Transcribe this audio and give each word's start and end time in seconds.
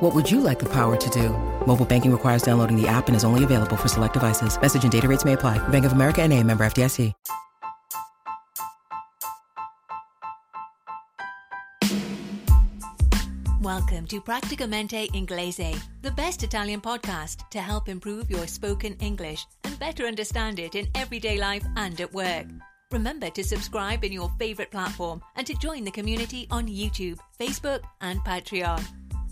What 0.00 0.14
would 0.14 0.30
you 0.30 0.40
like 0.40 0.60
the 0.60 0.68
power 0.68 0.96
to 0.96 1.10
do? 1.10 1.30
Mobile 1.66 1.84
banking 1.84 2.12
requires 2.12 2.42
downloading 2.42 2.80
the 2.80 2.86
app 2.86 3.08
and 3.08 3.16
is 3.16 3.24
only 3.24 3.42
available 3.42 3.76
for 3.76 3.88
select 3.88 4.14
devices. 4.14 4.60
Message 4.60 4.84
and 4.84 4.92
data 4.92 5.08
rates 5.08 5.24
may 5.24 5.32
apply. 5.32 5.58
Bank 5.70 5.84
of 5.84 5.92
America 5.92 6.22
and 6.22 6.32
a 6.32 6.42
member 6.44 6.64
FDIC. 6.64 7.12
Welcome 13.60 14.06
to 14.06 14.20
Practicamente 14.20 15.08
Inglese, 15.08 15.82
the 16.02 16.12
best 16.12 16.44
Italian 16.44 16.80
podcast 16.80 17.48
to 17.50 17.60
help 17.60 17.88
improve 17.88 18.30
your 18.30 18.46
spoken 18.46 18.94
English 19.00 19.46
and 19.64 19.76
better 19.80 20.04
understand 20.04 20.60
it 20.60 20.76
in 20.76 20.86
everyday 20.94 21.38
life 21.38 21.64
and 21.74 22.00
at 22.00 22.12
work. 22.14 22.46
Remember 22.92 23.30
to 23.30 23.42
subscribe 23.42 24.04
in 24.04 24.12
your 24.12 24.30
favorite 24.38 24.70
platform 24.70 25.20
and 25.34 25.44
to 25.44 25.54
join 25.54 25.82
the 25.82 25.90
community 25.90 26.46
on 26.52 26.68
YouTube, 26.68 27.18
Facebook, 27.38 27.80
and 28.00 28.20
Patreon. 28.20 28.82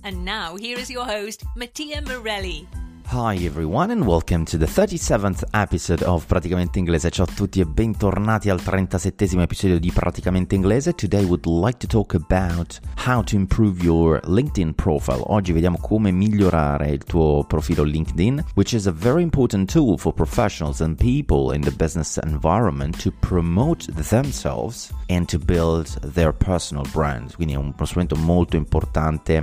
And 0.07 0.25
now, 0.25 0.55
here 0.55 0.79
is 0.79 0.89
your 0.89 1.05
host, 1.05 1.43
Mattia 1.57 2.01
Morelli. 2.01 2.69
Hi 3.07 3.35
everyone 3.45 3.91
and 3.91 4.07
welcome 4.07 4.45
to 4.45 4.57
the 4.57 4.67
37th 4.67 5.43
episode 5.53 6.05
of 6.05 6.29
Praticamente 6.29 6.79
Inglese. 6.79 7.11
Ciao 7.11 7.25
a 7.25 7.29
tutti 7.35 7.59
e 7.59 7.65
bentornati 7.65 8.49
al 8.49 8.61
37esimo 8.61 9.41
episodio 9.41 9.81
di 9.81 9.91
Praticamente 9.91 10.55
Inglese. 10.55 10.93
Today 10.93 11.25
would 11.25 11.45
like 11.47 11.79
to 11.79 11.89
talk 11.89 12.15
about 12.15 12.79
how 13.05 13.21
to 13.25 13.35
improve 13.35 13.83
your 13.83 14.21
LinkedIn 14.27 14.75
profile. 14.75 15.23
Oggi 15.27 15.53
vediamo 15.53 15.79
come 15.79 16.13
migliorare 16.13 16.91
il 16.91 17.03
tuo 17.03 17.43
profilo 17.43 17.83
LinkedIn, 17.83 18.45
which 18.55 18.75
is 18.75 18.87
a 18.87 18.93
very 18.93 19.23
important 19.23 19.69
tool 19.69 19.99
for 19.99 20.13
professionals 20.13 20.81
and 20.81 20.97
people 20.97 21.53
in 21.53 21.63
the 21.63 21.73
business 21.73 22.17
environment 22.23 22.97
to 23.03 23.11
promote 23.19 23.93
themselves 23.93 24.93
and 25.09 25.27
to 25.27 25.41
build 25.41 25.89
their 26.13 26.33
personal 26.33 26.87
brand. 26.93 27.35
Quindi 27.35 27.55
è 27.55 27.57
uno 27.57 27.75
strumento 27.83 28.15
molto 28.15 28.55
importante 28.55 29.43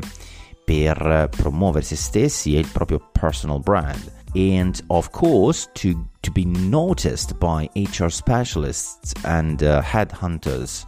per 0.64 1.30
promuovere 1.30 1.84
se 1.84 1.96
stessi 1.96 2.56
e 2.56 2.60
il 2.60 2.68
proprio 2.68 3.00
personal 3.12 3.60
brand. 3.60 4.12
And 4.36 4.82
of 4.88 5.12
course, 5.12 5.70
to, 5.74 6.08
to 6.22 6.32
be 6.32 6.46
noticed 6.46 7.38
by 7.38 7.70
HR 7.76 8.10
specialists 8.10 9.14
and 9.24 9.62
uh, 9.62 9.82
headhunters 9.82 10.86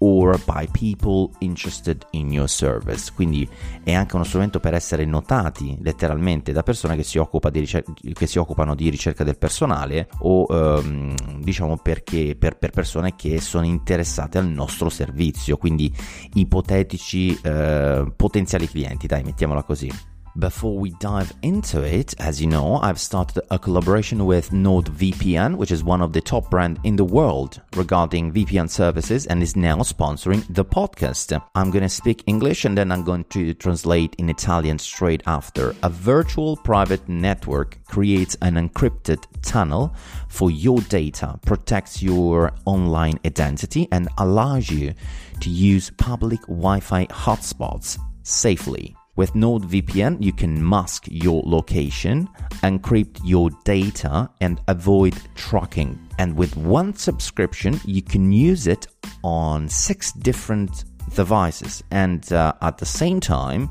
or 0.00 0.38
by 0.44 0.66
people 0.70 1.30
interested 1.40 2.06
in 2.10 2.30
your 2.30 2.48
service. 2.48 3.12
Quindi 3.14 3.48
è 3.82 3.92
anche 3.94 4.14
uno 4.14 4.24
strumento 4.24 4.60
per 4.60 4.74
essere 4.74 5.04
notati 5.04 5.78
letteralmente 5.82 6.52
da 6.52 6.62
persone 6.62 6.96
che 6.96 7.02
si, 7.02 7.18
occupa 7.18 7.50
di 7.50 7.60
ricer- 7.60 7.86
che 8.12 8.26
si 8.26 8.38
occupano 8.38 8.74
di 8.74 8.88
ricerca 8.88 9.24
del 9.24 9.38
personale 9.38 10.08
o 10.20 10.46
um, 10.48 11.14
diciamo 11.40 11.76
perché 11.78 12.36
per, 12.38 12.56
per, 12.56 12.70
persone 12.70 13.14
che 13.16 13.40
sono 13.40 13.66
interessate 13.66 14.38
al 14.38 14.46
nostro 14.46 14.88
servizio, 14.88 15.56
quindi 15.56 15.92
ipotetici 16.34 17.40
uh, 17.42 18.12
potenziali 18.14 18.68
clienti, 18.68 19.06
dai, 19.06 19.22
mettiamola 19.22 19.62
così. 19.62 20.09
Before 20.38 20.78
we 20.78 20.90
dive 21.00 21.32
into 21.42 21.82
it, 21.82 22.14
as 22.20 22.40
you 22.40 22.46
know, 22.46 22.76
I've 22.76 23.00
started 23.00 23.42
a 23.50 23.58
collaboration 23.58 24.26
with 24.26 24.50
NordVPN, 24.50 25.56
which 25.56 25.72
is 25.72 25.82
one 25.82 26.00
of 26.00 26.12
the 26.12 26.20
top 26.20 26.50
brands 26.50 26.78
in 26.84 26.94
the 26.94 27.04
world 27.04 27.60
regarding 27.74 28.32
VPN 28.32 28.70
services 28.70 29.26
and 29.26 29.42
is 29.42 29.56
now 29.56 29.78
sponsoring 29.78 30.46
the 30.48 30.64
podcast. 30.64 31.42
I'm 31.56 31.72
going 31.72 31.82
to 31.82 31.88
speak 31.88 32.22
English 32.28 32.64
and 32.64 32.78
then 32.78 32.92
I'm 32.92 33.02
going 33.02 33.24
to 33.30 33.54
translate 33.54 34.14
in 34.18 34.30
Italian 34.30 34.78
straight 34.78 35.22
after. 35.26 35.74
A 35.82 35.88
virtual 35.88 36.56
private 36.58 37.08
network 37.08 37.78
creates 37.86 38.36
an 38.40 38.54
encrypted 38.54 39.24
tunnel 39.42 39.96
for 40.28 40.52
your 40.52 40.78
data, 40.82 41.40
protects 41.44 42.02
your 42.02 42.52
online 42.66 43.18
identity, 43.26 43.88
and 43.90 44.08
allows 44.18 44.70
you 44.70 44.94
to 45.40 45.50
use 45.50 45.90
public 45.90 46.40
Wi 46.42 46.78
Fi 46.78 47.06
hotspots 47.06 47.98
safely. 48.22 48.94
With 49.20 49.34
NordVPN, 49.34 50.24
you 50.24 50.32
can 50.32 50.66
mask 50.66 51.04
your 51.10 51.42
location, 51.44 52.26
encrypt 52.62 53.20
your 53.22 53.50
data, 53.64 54.30
and 54.40 54.62
avoid 54.66 55.14
tracking. 55.34 56.00
And 56.18 56.34
with 56.34 56.56
one 56.56 56.94
subscription, 56.94 57.78
you 57.84 58.00
can 58.00 58.32
use 58.32 58.66
it 58.66 58.86
on 59.22 59.68
six 59.68 60.12
different 60.12 60.84
devices. 61.14 61.84
And 61.90 62.32
uh, 62.32 62.54
at 62.62 62.78
the 62.78 62.86
same 62.86 63.20
time, 63.20 63.68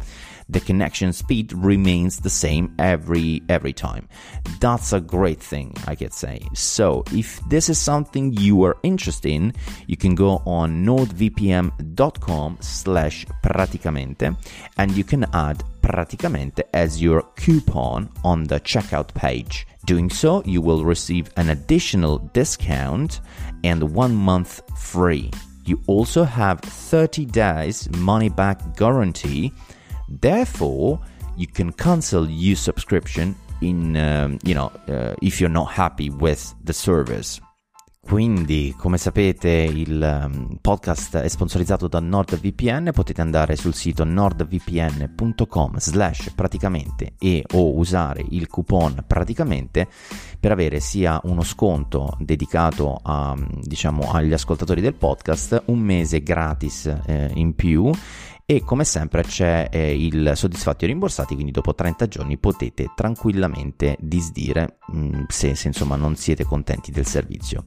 the 0.49 0.59
connection 0.59 1.13
speed 1.13 1.53
remains 1.53 2.19
the 2.19 2.29
same 2.29 2.73
every 2.79 3.41
every 3.49 3.73
time. 3.73 4.07
That's 4.59 4.93
a 4.93 4.99
great 4.99 5.39
thing, 5.39 5.73
I 5.87 5.95
could 5.95 6.13
say. 6.13 6.41
So, 6.53 7.03
if 7.11 7.39
this 7.49 7.69
is 7.69 7.77
something 7.77 8.33
you 8.33 8.63
are 8.63 8.77
interested 8.83 9.31
in, 9.31 9.53
you 9.87 9.95
can 9.95 10.15
go 10.15 10.41
on 10.45 10.83
nordvpn.com 10.85 12.57
slash 12.59 13.25
praticamente 13.43 14.35
and 14.77 14.91
you 14.91 15.03
can 15.03 15.25
add 15.33 15.63
praticamente 15.81 16.61
as 16.73 17.01
your 17.01 17.21
coupon 17.35 18.09
on 18.23 18.43
the 18.43 18.59
checkout 18.59 19.13
page. 19.13 19.67
Doing 19.85 20.09
so, 20.09 20.43
you 20.45 20.61
will 20.61 20.83
receive 20.83 21.31
an 21.37 21.49
additional 21.49 22.19
discount 22.33 23.21
and 23.63 23.81
one 23.93 24.15
month 24.15 24.61
free. 24.77 25.31
You 25.65 25.81
also 25.87 26.23
have 26.23 26.59
30 26.61 27.25
days 27.25 27.89
money 27.91 28.29
back 28.29 28.75
guarantee 28.75 29.53
Therefore, 30.09 30.99
you 31.35 31.47
can 31.51 31.73
cancel 31.73 32.27
your 32.29 32.57
subscription 32.57 33.35
in 33.61 33.95
um, 33.95 34.37
you 34.43 34.53
know 34.53 34.71
uh, 34.87 35.13
if 35.21 35.39
you're 35.39 35.53
not 35.53 35.71
happy 35.71 36.09
with 36.09 36.55
the 36.63 36.73
service. 36.73 37.39
Quindi, 38.01 38.73
come 38.75 38.97
sapete, 38.97 39.49
il 39.49 40.01
um, 40.01 40.57
podcast 40.61 41.17
è 41.17 41.27
sponsorizzato 41.27 41.87
da 41.87 41.99
NordVPN, 41.99 42.89
potete 42.91 43.21
andare 43.21 43.55
sul 43.55 43.75
sito 43.75 44.03
nordvpn.com 44.03 45.77
slash 45.77 46.31
praticamente 46.33 47.13
e 47.19 47.43
o 47.53 47.75
usare 47.75 48.25
il 48.29 48.47
coupon 48.47 49.03
praticamente 49.05 49.87
per 50.39 50.51
avere 50.51 50.79
sia 50.79 51.19
uno 51.25 51.43
sconto 51.43 52.15
dedicato 52.17 52.99
a, 53.03 53.35
diciamo, 53.61 54.11
agli 54.11 54.33
ascoltatori 54.33 54.81
del 54.81 54.95
podcast, 54.95 55.63
un 55.65 55.77
mese 55.77 56.23
gratis 56.23 56.85
eh, 57.05 57.29
in 57.35 57.53
più 57.53 57.91
e 58.51 58.63
come 58.63 58.83
sempre 58.83 59.21
c'è 59.21 59.69
eh, 59.71 59.95
il 59.95 60.31
soddisfatti 60.33 60.85
o 60.85 60.87
rimborsati, 60.87 61.35
quindi 61.35 61.51
dopo 61.51 61.75
30 61.75 62.07
giorni 62.07 62.39
potete 62.39 62.89
tranquillamente 62.95 63.95
disdire 63.99 64.79
mh, 64.87 64.97
mm, 64.97 65.23
se, 65.27 65.53
se 65.53 65.67
insomma 65.67 65.95
non 65.95 66.15
siete 66.15 66.43
contenti 66.45 66.89
del 66.89 67.05
servizio. 67.05 67.65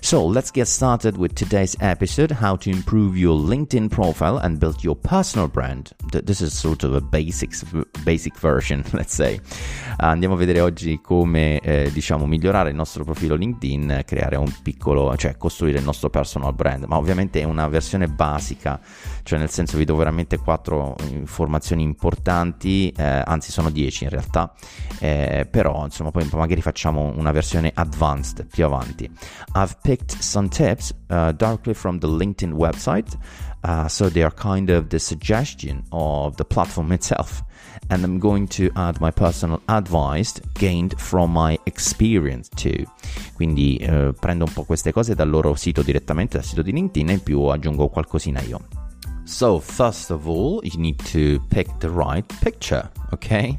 So 0.00 0.26
let's 0.30 0.50
get 0.50 0.64
started 0.64 1.16
with 1.18 1.34
today's 1.34 1.76
episode 1.78 2.38
how 2.40 2.56
to 2.56 2.70
improve 2.70 3.18
your 3.18 3.38
LinkedIn 3.38 3.88
profile 3.88 4.38
and 4.40 4.56
build 4.56 4.82
your 4.82 4.96
personal 4.96 5.46
brand. 5.46 5.94
This 6.08 6.40
is 6.40 6.58
sort 6.58 6.84
of 6.84 6.94
a 6.94 7.02
basics, 7.02 7.62
basic 8.02 8.32
version, 8.40 8.82
let's 8.92 9.14
say. 9.14 9.38
Andiamo 9.98 10.36
a 10.36 10.38
vedere 10.38 10.60
oggi 10.60 11.00
come 11.02 11.60
eh, 11.60 11.90
diciamo 11.92 12.24
migliorare 12.24 12.70
il 12.70 12.76
nostro 12.76 13.04
profilo 13.04 13.34
LinkedIn, 13.34 14.04
creare 14.06 14.36
un 14.36 14.50
piccolo, 14.62 15.14
cioè 15.18 15.36
costruire 15.36 15.80
il 15.80 15.84
nostro 15.84 16.08
personal 16.08 16.54
brand, 16.54 16.84
ma 16.84 16.96
ovviamente 16.96 17.40
è 17.40 17.44
una 17.44 17.68
versione 17.68 18.08
basica, 18.08 18.80
cioè 19.22 19.38
nel 19.38 19.50
senso 19.50 19.76
vi 19.76 19.84
do 19.84 19.94
veramente 19.96 20.12
veramente 20.14 20.38
quattro 20.38 20.94
informazioni 21.10 21.82
importanti, 21.82 22.88
eh, 22.90 23.22
anzi 23.24 23.50
sono 23.50 23.70
dieci 23.70 24.04
in 24.04 24.10
realtà, 24.10 24.52
eh, 25.00 25.46
però 25.50 25.84
insomma 25.84 26.12
poi 26.12 26.28
magari 26.32 26.62
facciamo 26.62 27.12
una 27.16 27.32
versione 27.32 27.72
advanced 27.74 28.46
più 28.46 28.64
avanti. 28.64 29.10
I've 29.54 29.76
picked 29.82 30.16
some 30.18 30.48
tips 30.48 30.94
uh, 31.08 31.32
directly 31.32 31.74
from 31.74 31.98
the 31.98 32.06
LinkedIn 32.06 32.52
website 32.52 33.18
Uh, 33.64 33.88
so 33.88 34.10
they 34.10 34.22
are 34.22 34.34
kind 34.34 34.68
of 34.68 34.88
the 34.88 34.98
suggestion 34.98 35.82
of 35.88 36.36
the 36.36 36.44
platform 36.44 36.92
itself. 36.92 37.42
And 37.88 38.04
I'm 38.04 38.18
going 38.18 38.46
to 38.48 38.70
add 38.76 39.00
my 39.00 39.10
personal 39.10 39.62
advice 39.68 40.38
gained 40.52 41.00
from 41.00 41.32
my 41.32 41.58
experience 41.64 42.50
too. 42.54 42.84
Quindi 43.32 43.76
eh, 43.76 44.12
prendo 44.20 44.44
un 44.44 44.52
po' 44.52 44.64
queste 44.64 44.92
cose 44.92 45.14
dal 45.14 45.30
loro 45.30 45.54
sito 45.54 45.82
direttamente, 45.82 46.36
dal 46.36 46.46
sito 46.46 46.60
di 46.60 46.72
LinkedIn 46.72 47.08
e 47.08 47.12
in 47.14 47.22
più 47.22 47.40
aggiungo 47.44 47.88
qualcosina 47.88 48.42
io. 48.42 48.83
So, 49.26 49.58
first 49.58 50.10
of 50.10 50.28
all, 50.28 50.60
you 50.64 50.78
need 50.78 50.98
to 51.06 51.40
pick 51.50 51.80
the 51.80 51.90
right 51.90 52.28
picture, 52.40 52.88
okay? 53.12 53.56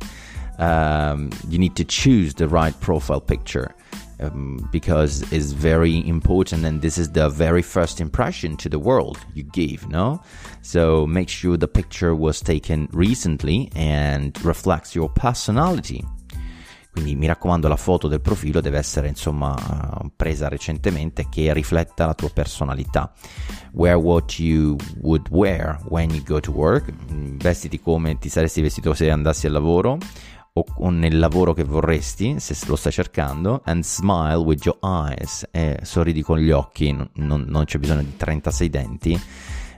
Um, 0.60 1.32
you 1.50 1.58
need 1.58 1.76
to 1.76 1.84
choose 1.84 2.34
the 2.34 2.48
right 2.48 2.80
profile 2.82 3.22
picture. 3.22 3.74
Um, 4.22 4.70
because 4.72 5.30
it's 5.34 5.52
very 5.52 6.08
important 6.08 6.64
and 6.64 6.82
this 6.82 6.98
is 6.98 7.12
the 7.12 7.28
very 7.28 7.62
first 7.62 8.00
impression 8.00 8.56
to 8.56 8.70
the 8.70 8.80
world 8.80 9.18
you 9.34 9.44
give 9.44 9.90
no 9.90 10.22
so 10.62 11.06
make 11.06 11.28
sure 11.28 11.58
the 11.58 11.68
picture 11.68 12.16
was 12.16 12.40
taken 12.40 12.88
recently 12.94 13.70
and 13.76 14.42
reflects 14.46 14.96
your 14.96 15.10
personality 15.10 16.02
quindi 16.96 17.18
mi 17.18 17.28
raccomando 17.28 17.68
la 17.68 17.76
foto 17.76 18.08
del 18.08 18.22
profilo 18.22 18.62
deve 18.62 18.78
essere 18.78 19.10
insomma 19.10 19.54
presa 20.16 20.48
recentemente 20.48 21.28
che 21.30 21.52
rifletta 21.52 22.06
la 22.06 22.14
tua 22.14 22.30
personalità. 22.30 23.12
Wear 23.74 23.98
what 23.98 24.40
you 24.40 24.78
would 25.02 25.28
wear 25.30 25.78
when 25.90 26.10
you 26.12 26.24
go 26.24 26.40
to 26.40 26.54
work. 26.54 26.94
Vestiti 27.36 27.82
come 27.82 28.18
ti 28.18 28.30
saresti 28.30 28.62
vestito 28.62 28.94
se 28.94 29.12
andassi 29.12 29.46
al 29.46 29.52
lavoro 29.52 29.98
o, 30.54 30.90
nel 30.90 31.20
lavoro 31.20 31.52
che 31.52 31.66
vorresti, 31.66 32.40
se 32.40 32.56
lo 32.68 32.78
stai 32.78 32.94
cercando, 32.94 33.62
and 33.66 33.84
smile 33.84 34.36
with 34.36 34.64
your 34.64 34.78
eyes, 34.82 35.46
e 35.52 35.80
sorridi 35.82 36.22
con 36.22 36.38
gli 36.38 36.52
occhi, 36.52 36.94
non, 36.94 37.44
non 37.46 37.66
c'è 37.66 37.78
bisogno 37.78 38.04
di 38.04 38.16
36 38.16 38.70
denti, 38.70 39.22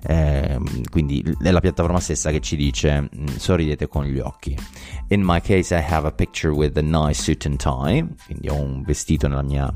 eh, 0.03 0.59
quindi 0.89 1.23
è 1.41 1.51
la 1.51 1.59
piattaforma 1.59 1.99
stessa 1.99 2.31
che 2.31 2.39
ci 2.39 2.55
dice 2.55 3.01
mm, 3.01 3.25
sorridete 3.37 3.87
con 3.87 4.05
gli 4.05 4.19
occhi. 4.19 4.57
In 5.09 5.21
my 5.23 5.41
case 5.41 5.75
I 5.75 5.83
have 5.87 6.07
a 6.07 6.11
picture 6.11 6.53
with 6.53 6.77
a 6.77 6.81
nice 6.81 7.21
suit 7.21 7.45
and 7.45 7.57
tie, 7.57 8.05
quindi 8.25 8.49
ho 8.49 8.55
un 8.55 8.83
vestito 8.83 9.27
nella 9.27 9.43
mia 9.43 9.73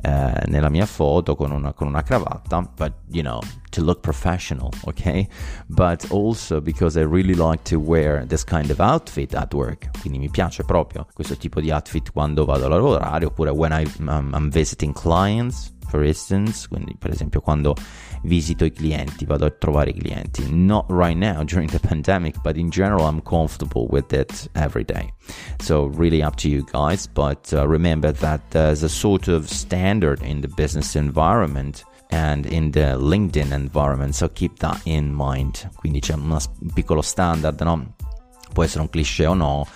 eh, 0.00 0.44
nella 0.46 0.68
mia 0.68 0.86
foto 0.86 1.34
con 1.34 1.50
una, 1.50 1.72
con 1.72 1.88
una 1.88 2.02
cravatta, 2.02 2.60
but 2.76 2.92
you 3.10 3.22
know, 3.22 3.40
to 3.70 3.82
look 3.82 4.00
professional, 4.00 4.70
ok? 4.84 5.26
But 5.66 6.06
also 6.10 6.60
because 6.60 6.96
I 6.96 7.04
really 7.04 7.34
like 7.34 7.64
to 7.64 7.78
wear 7.80 8.24
this 8.24 8.44
kind 8.44 8.70
of 8.70 8.78
outfit 8.78 9.34
at 9.34 9.52
work, 9.54 9.90
quindi 10.00 10.18
mi 10.18 10.30
piace 10.30 10.62
proprio 10.62 11.06
questo 11.12 11.36
tipo 11.36 11.60
di 11.60 11.70
outfit 11.72 12.12
quando 12.12 12.44
vado 12.44 12.66
a 12.66 12.68
lavorare 12.68 13.24
oppure 13.24 13.50
when 13.50 13.72
I, 13.72 13.84
um, 13.98 14.32
I'm 14.34 14.50
visiting 14.50 14.92
clients 14.92 15.72
for 15.88 16.04
instance, 16.04 16.68
quindi 16.68 16.94
per 16.98 17.10
esempio 17.10 17.40
quando 17.40 17.74
visito 18.22 18.64
i 18.64 18.72
clienti, 18.72 19.24
vado 19.24 19.46
a 19.46 19.50
trovare 19.50 19.90
i 19.90 19.94
clienti. 19.94 20.50
Not 20.50 20.86
right 20.88 21.16
now 21.16 21.44
during 21.44 21.70
the 21.70 21.78
pandemic, 21.78 22.40
but 22.42 22.56
in 22.56 22.70
general 22.70 23.06
I'm 23.06 23.20
comfortable 23.22 23.86
with 23.88 24.12
it 24.12 24.48
every 24.54 24.84
day. 24.84 25.12
So 25.60 25.86
really 25.86 26.22
up 26.22 26.36
to 26.36 26.48
you 26.48 26.64
guys, 26.64 27.06
but 27.06 27.52
uh, 27.52 27.66
remember 27.66 28.12
that 28.12 28.40
there's 28.50 28.82
a 28.82 28.88
sort 28.88 29.28
of 29.28 29.48
standard 29.48 30.22
in 30.22 30.40
the 30.40 30.48
business 30.48 30.94
environment 30.96 31.84
and 32.10 32.46
in 32.46 32.70
the 32.70 32.96
LinkedIn 32.98 33.52
environment, 33.52 34.14
so 34.14 34.28
keep 34.28 34.58
that 34.58 34.80
in 34.84 35.12
mind. 35.12 35.68
Quindi 35.76 36.00
c'è 36.00 36.14
un 36.14 36.38
piccolo 36.74 37.02
standard, 37.02 37.60
no? 37.60 37.94
Può 38.52 38.62
essere 38.64 38.80
un 38.80 38.88
cliché 38.88 39.26
o 39.26 39.34
no, 39.34 39.66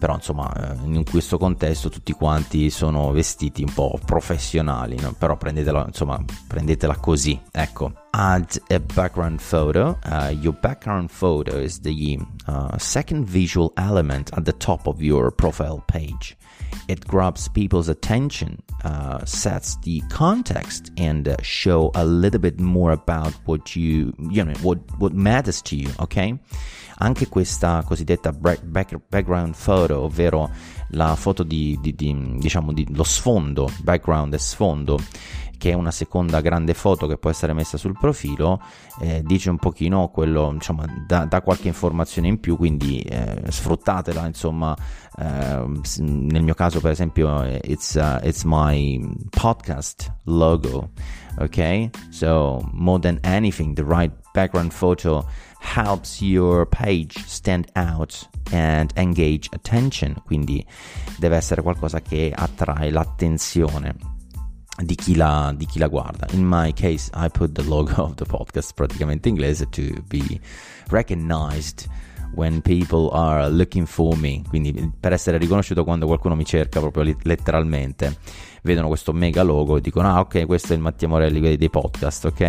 però 0.00 0.14
insomma 0.14 0.50
eh, 0.54 0.76
in 0.86 1.04
questo 1.04 1.36
contesto 1.36 1.90
tutti 1.90 2.12
quanti 2.12 2.70
sono 2.70 3.12
vestiti 3.12 3.62
un 3.62 3.72
po' 3.74 4.00
professionali, 4.02 4.98
no? 4.98 5.12
però 5.12 5.36
prendetela, 5.36 5.84
insomma, 5.86 6.18
prendetela 6.46 6.96
così, 6.96 7.38
ecco. 7.52 7.92
Add 8.12 8.56
a 8.70 8.80
background 8.80 9.40
photo. 9.40 9.98
Uh, 10.04 10.30
your 10.40 10.56
background 10.58 11.10
photo 11.10 11.58
is 11.58 11.80
the 11.80 12.18
uh, 12.48 12.76
second 12.78 13.26
visual 13.26 13.72
element 13.76 14.32
at 14.32 14.44
the 14.44 14.56
top 14.56 14.86
of 14.86 15.02
your 15.02 15.30
profile 15.30 15.82
page. 15.86 16.36
It 16.88 17.06
grabs 17.06 17.48
people's 17.48 17.88
attention, 17.88 18.62
uh, 18.84 19.24
sets 19.24 19.76
the 19.82 20.00
context, 20.08 20.90
and 20.96 21.28
uh, 21.28 21.36
show 21.42 21.90
a 21.94 22.04
little 22.04 22.40
bit 22.40 22.58
more 22.58 22.90
about 22.90 23.32
what 23.44 23.76
you, 23.76 24.12
you 24.18 24.44
know, 24.44 24.54
what 24.62 24.78
what 24.98 25.12
matters 25.12 25.62
to 25.62 25.76
you. 25.76 25.90
Okay, 26.00 26.38
anche 27.02 27.28
questa 27.28 27.82
cosiddetta 27.84 28.32
back, 28.32 28.98
background 29.08 29.54
photo, 29.56 30.02
ovvero 30.02 30.50
la 30.90 31.14
foto 31.16 31.42
di, 31.42 31.78
di, 31.80 31.94
di 31.94 32.36
diciamo 32.38 32.72
di 32.72 32.86
lo 32.94 33.04
sfondo, 33.04 33.70
background 33.82 34.34
e 34.34 34.38
sfondo 34.38 34.98
che 35.60 35.72
è 35.72 35.74
una 35.74 35.90
seconda 35.90 36.40
grande 36.40 36.72
foto 36.72 37.06
che 37.06 37.18
può 37.18 37.28
essere 37.28 37.52
messa 37.52 37.76
sul 37.76 37.92
profilo, 37.92 38.62
eh, 38.98 39.22
dice 39.22 39.50
un 39.50 39.58
pochino 39.58 40.08
quello, 40.08 40.50
insomma, 40.50 40.86
dà, 41.06 41.26
da 41.26 41.42
qualche 41.42 41.68
informazione 41.68 42.28
in 42.28 42.40
più, 42.40 42.56
quindi 42.56 43.00
eh, 43.00 43.42
sfruttatela, 43.46 44.24
insomma, 44.24 44.74
eh, 45.18 45.62
nel 45.98 46.42
mio 46.42 46.54
caso 46.54 46.80
per 46.80 46.92
esempio 46.92 47.42
it's, 47.62 47.92
uh, 47.92 48.26
it's 48.26 48.44
my 48.44 49.06
podcast 49.28 50.10
logo, 50.24 50.92
ok? 51.38 51.90
So 52.08 52.66
more 52.72 52.98
than 52.98 53.18
anything, 53.22 53.74
the 53.74 53.84
right 53.84 54.12
background 54.32 54.72
photo 54.72 55.26
helps 55.60 56.20
your 56.20 56.66
page 56.66 57.16
stand 57.26 57.66
out 57.76 58.28
and 58.52 58.92
engage 58.96 59.48
attention, 59.52 60.20
quindi 60.24 60.64
deve 61.18 61.36
essere 61.36 61.62
qualcosa 61.62 62.00
che 62.00 62.32
attrae 62.34 62.90
l'attenzione 62.90 63.94
di 64.82 64.94
chi, 64.94 65.14
la, 65.14 65.52
di 65.54 65.66
chi 65.66 65.78
la 65.78 65.88
guarda. 65.88 66.26
In 66.32 66.46
my 66.46 66.72
case, 66.72 67.10
I 67.14 67.28
put 67.28 67.52
the 67.52 67.62
logo 67.62 68.02
of 68.02 68.14
the 68.14 68.24
podcast 68.24 68.72
praticamente 68.74 69.28
inglese 69.28 69.68
to 69.70 70.02
be 70.08 70.40
recognized 70.88 71.86
when 72.34 72.60
people 72.62 73.08
are 73.12 73.48
looking 73.48 73.86
for 73.86 74.16
me, 74.16 74.42
quindi 74.48 74.92
per 74.98 75.12
essere 75.12 75.38
riconosciuto 75.38 75.84
quando 75.84 76.06
qualcuno 76.06 76.34
mi 76.34 76.44
cerca 76.44 76.80
proprio 76.80 77.14
letteralmente. 77.22 78.16
Vedono 78.62 78.88
questo 78.88 79.12
mega 79.12 79.42
logo 79.42 79.76
e 79.76 79.80
dicono: 79.80 80.08
Ah, 80.08 80.20
ok, 80.20 80.46
questo 80.46 80.72
è 80.72 80.76
il 80.76 80.82
Mattia 80.82 81.08
Morelli 81.08 81.56
dei 81.56 81.70
podcast, 81.70 82.26
ok? 82.26 82.40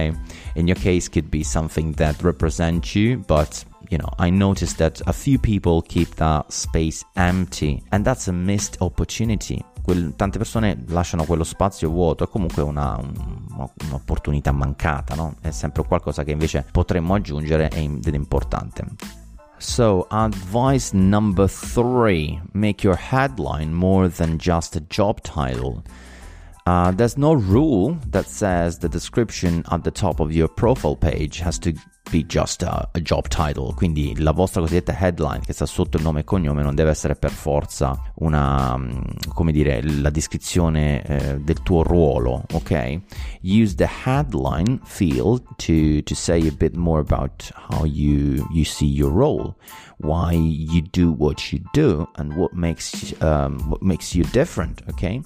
In 0.56 0.68
your 0.68 0.78
case, 0.80 1.10
could 1.10 1.30
be 1.30 1.44
something 1.44 1.94
that 1.96 2.22
represents 2.22 2.96
you, 2.96 3.24
but 3.26 3.66
you 3.90 3.98
know, 3.98 4.10
I 4.20 4.30
noticed 4.30 4.78
that 4.78 5.02
a 5.06 5.14
few 5.14 5.40
people 5.40 5.82
keep 5.82 6.16
that 6.16 6.52
space 6.52 7.06
empty, 7.14 7.82
and 7.90 8.04
that's 8.04 8.28
a 8.28 8.34
missed 8.34 8.76
opportunity 8.80 9.64
quel, 9.82 10.14
tante 10.16 10.38
persone 10.38 10.84
lasciano 10.88 11.26
quello 11.26 11.44
spazio 11.44 11.90
vuoto, 11.90 12.24
è 12.24 12.28
comunque 12.30 12.62
una, 12.62 12.98
un, 12.98 13.68
un'opportunità 13.88 14.52
mancata, 14.52 15.16
no? 15.16 15.36
È 15.42 15.52
sempre 15.52 15.84
qualcosa 15.84 16.24
che 16.24 16.32
invece 16.32 16.66
potremmo 16.72 17.16
aggiungere 17.16 17.70
ed 17.70 18.08
è 18.08 18.16
importante. 18.16 18.86
So, 19.62 20.08
advice 20.10 20.92
number 20.92 21.48
three 21.48 22.42
make 22.52 22.84
your 22.84 22.96
headline 22.96 23.76
more 23.76 24.08
than 24.08 24.40
just 24.40 24.76
a 24.76 24.82
job 24.82 25.22
title. 25.22 25.84
Uh, 26.66 26.92
there's 26.92 27.18
no 27.18 27.34
rule 27.34 27.98
that 28.08 28.28
says 28.28 28.80
the 28.80 28.90
description 28.90 29.64
at 29.72 29.84
the 29.84 29.92
top 29.92 30.20
of 30.20 30.32
your 30.32 30.48
profile 30.48 30.96
page 30.96 31.40
has 31.40 31.58
to 31.58 31.74
be 32.12 32.24
just 32.24 32.62
a, 32.62 32.90
a, 32.94 33.00
job 33.00 33.30
title, 33.30 33.74
quindi 33.74 34.16
la 34.18 34.32
vostra 34.32 34.62
cosiddetta 34.62 34.92
headline 34.92 35.40
che 35.40 35.54
sta 35.54 35.66
sotto 35.66 35.98
il 35.98 36.04
nome 36.04 36.22
e 36.22 36.24
cognome 36.24 36.62
non 36.62 36.76
deve 36.76 36.90
essere 36.90 37.16
per 37.16 37.32
forza 37.32 37.98
una, 38.16 38.76
mm, 38.78 39.02
come 39.34 39.52
dire, 39.52 39.82
la 39.82 40.10
descrizione 40.10 41.04
eh, 41.04 41.40
del 41.40 41.62
tuo 41.64 41.84
ruolo, 41.84 42.44
ok? 42.52 43.00
Use 43.42 43.76
the 43.76 43.88
headline 44.04 44.80
field 44.84 45.42
to, 45.56 46.02
to 46.04 46.14
say 46.14 46.48
a 46.48 46.52
bit 46.52 46.76
more 46.76 47.00
about 47.00 47.50
how 47.70 47.86
you, 47.86 48.46
you 48.52 48.66
see 48.66 48.88
your 48.88 49.12
role, 49.12 49.56
why 49.98 50.34
you 50.34 50.82
do 50.92 51.14
what 51.18 51.52
you 51.54 51.62
do 51.74 52.08
and 52.18 52.34
what 52.36 52.52
makes, 52.54 53.14
um, 53.22 53.58
what 53.70 53.82
makes 53.82 54.14
you 54.14 54.26
different, 54.32 54.82
ok? 54.90 55.22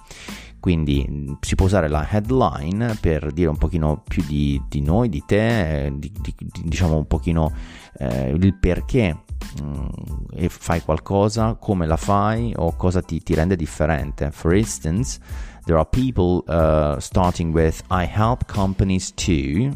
Quindi 0.66 1.38
si 1.42 1.54
può 1.54 1.68
usare 1.68 1.88
la 1.88 2.10
headline 2.10 2.98
per 3.00 3.32
dire 3.32 3.50
un 3.50 3.56
pochino 3.56 4.02
più 4.08 4.24
di, 4.26 4.60
di 4.68 4.82
noi, 4.82 5.10
di 5.10 5.22
te, 5.24 5.94
di, 5.96 6.12
di, 6.12 6.34
diciamo 6.64 6.98
un 6.98 7.06
pochino 7.06 7.54
eh, 8.00 8.32
il 8.32 8.56
perché 8.56 9.16
mm, 9.62 10.46
fai 10.48 10.82
qualcosa, 10.82 11.54
come 11.54 11.86
la 11.86 11.98
fai 11.98 12.52
o 12.56 12.76
cosa 12.76 13.04
ti, 13.04 13.22
ti 13.22 13.36
rende 13.36 13.56
differente. 13.56 14.32
For 14.32 14.56
instance, 14.56 15.20
there 15.66 15.78
are 15.78 15.88
people 15.88 16.42
uh, 16.48 16.98
starting 16.98 17.54
with 17.54 17.84
I 17.92 18.10
help 18.12 18.48
companies 18.48 19.14
to 19.18 19.70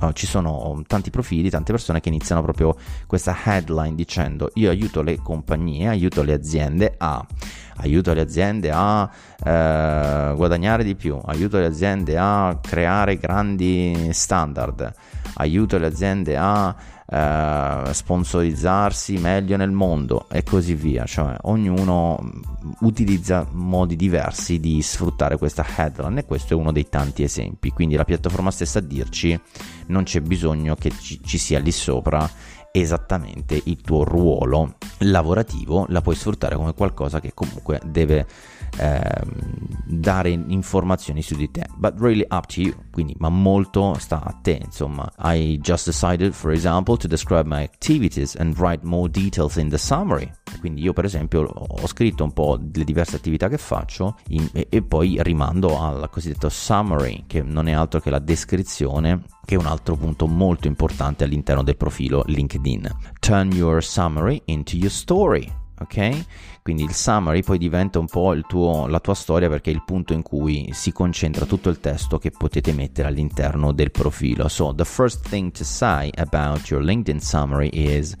Uh, 0.00 0.12
ci 0.12 0.26
sono 0.26 0.82
tanti 0.86 1.10
profili, 1.10 1.50
tante 1.50 1.72
persone 1.72 2.00
che 2.00 2.08
iniziano 2.08 2.40
proprio 2.42 2.74
questa 3.06 3.36
headline 3.44 3.94
dicendo 3.94 4.50
io 4.54 4.70
aiuto 4.70 5.02
le 5.02 5.18
compagnie, 5.18 5.88
aiuto 5.88 6.22
le 6.22 6.32
aziende 6.32 6.94
a 6.96 7.24
aiuto 7.80 8.12
le 8.12 8.20
aziende 8.20 8.70
a 8.72 9.08
eh, 9.42 10.32
guadagnare 10.36 10.84
di 10.84 10.94
più, 10.94 11.18
aiuto 11.24 11.58
le 11.58 11.66
aziende 11.66 12.16
a 12.18 12.58
creare 12.60 13.16
grandi 13.16 14.10
standard, 14.12 14.92
aiuto 15.34 15.78
le 15.78 15.86
aziende 15.86 16.36
a 16.36 16.74
eh, 17.06 17.92
sponsorizzarsi 17.92 19.18
meglio 19.18 19.56
nel 19.56 19.70
mondo 19.70 20.26
e 20.30 20.42
così 20.42 20.74
via. 20.74 21.04
Cioè, 21.04 21.36
ognuno 21.42 22.18
utilizza 22.80 23.46
modi 23.52 23.96
diversi 23.96 24.60
di 24.60 24.82
sfruttare 24.82 25.36
questa 25.38 25.64
headline 25.76 26.20
e 26.20 26.24
questo 26.24 26.54
è 26.54 26.56
uno 26.56 26.72
dei 26.72 26.88
tanti 26.88 27.22
esempi. 27.22 27.70
Quindi 27.70 27.96
la 27.96 28.04
piattaforma 28.04 28.50
stessa 28.50 28.78
a 28.78 28.82
dirci 28.82 29.38
non 29.86 30.04
c'è 30.04 30.20
bisogno 30.20 30.74
che 30.74 30.90
ci, 30.90 31.20
ci 31.22 31.38
sia 31.38 31.58
lì 31.58 31.72
sopra 31.72 32.28
esattamente 32.72 33.60
il 33.64 33.80
tuo 33.80 34.04
ruolo 34.04 34.76
lavorativo, 34.98 35.86
la 35.88 36.00
puoi 36.00 36.14
sfruttare 36.14 36.56
come 36.56 36.74
qualcosa 36.74 37.20
che 37.20 37.32
comunque 37.34 37.80
deve 37.84 38.26
dare 39.84 40.30
informazioni 40.30 41.22
su 41.22 41.34
di 41.34 41.50
te, 41.50 41.66
but 41.76 41.94
really 41.98 42.24
up 42.30 42.46
to 42.46 42.60
you, 42.60 42.74
quindi 42.90 43.14
ma 43.18 43.28
molto 43.28 43.94
sta 43.98 44.22
a 44.22 44.32
te, 44.40 44.60
insomma. 44.64 45.10
I 45.18 45.58
just 45.60 45.86
decided, 45.86 46.32
for 46.32 46.52
example, 46.52 46.96
to 46.96 47.08
describe 47.08 47.46
my 47.46 47.62
activities 47.62 48.36
and 48.36 48.56
write 48.58 48.84
more 48.84 49.10
details 49.10 49.56
in 49.56 49.68
the 49.68 49.78
summary. 49.78 50.30
Quindi 50.60 50.82
io 50.82 50.92
per 50.92 51.04
esempio 51.04 51.42
ho 51.42 51.86
scritto 51.86 52.24
un 52.24 52.32
po' 52.32 52.58
le 52.72 52.84
diverse 52.84 53.16
attività 53.16 53.48
che 53.48 53.58
faccio 53.58 54.16
in, 54.28 54.48
e, 54.52 54.66
e 54.68 54.82
poi 54.82 55.18
rimando 55.22 55.80
al 55.80 56.08
cosiddetto 56.10 56.48
summary, 56.48 57.24
che 57.26 57.42
non 57.42 57.68
è 57.68 57.72
altro 57.72 58.00
che 58.00 58.10
la 58.10 58.18
descrizione 58.18 59.24
che 59.44 59.54
è 59.56 59.58
un 59.58 59.66
altro 59.66 59.96
punto 59.96 60.26
molto 60.26 60.68
importante 60.68 61.24
all'interno 61.24 61.62
del 61.62 61.76
profilo 61.76 62.22
LinkedIn. 62.26 62.88
Turn 63.18 63.50
your 63.52 63.82
summary 63.82 64.40
into 64.46 64.76
your 64.76 64.90
story 64.90 65.58
ok? 65.80 66.24
Quindi 66.62 66.84
il 66.84 66.92
summary 66.92 67.42
poi 67.42 67.58
diventa 67.58 67.98
un 67.98 68.06
po' 68.06 68.36
tuo, 68.46 68.86
la 68.86 69.00
tua 69.00 69.14
storia 69.14 69.48
perché 69.48 69.70
è 69.70 69.74
il 69.74 69.82
punto 69.84 70.12
in 70.12 70.22
cui 70.22 70.70
si 70.72 70.92
concentra 70.92 71.46
tutto 71.46 71.70
il 71.70 71.80
testo 71.80 72.18
che 72.18 72.30
potete 72.30 72.72
mettere 72.72 73.08
all'interno 73.08 73.72
del 73.72 73.90
profilo. 73.90 74.48
So, 74.48 74.74
the 74.74 74.84
first 74.84 75.28
thing 75.28 75.52
to 75.52 75.64
say 75.64 76.10
about 76.16 76.68
your 76.68 76.82
LinkedIn 76.82 77.18
summary 77.18 77.70
is 77.72 78.14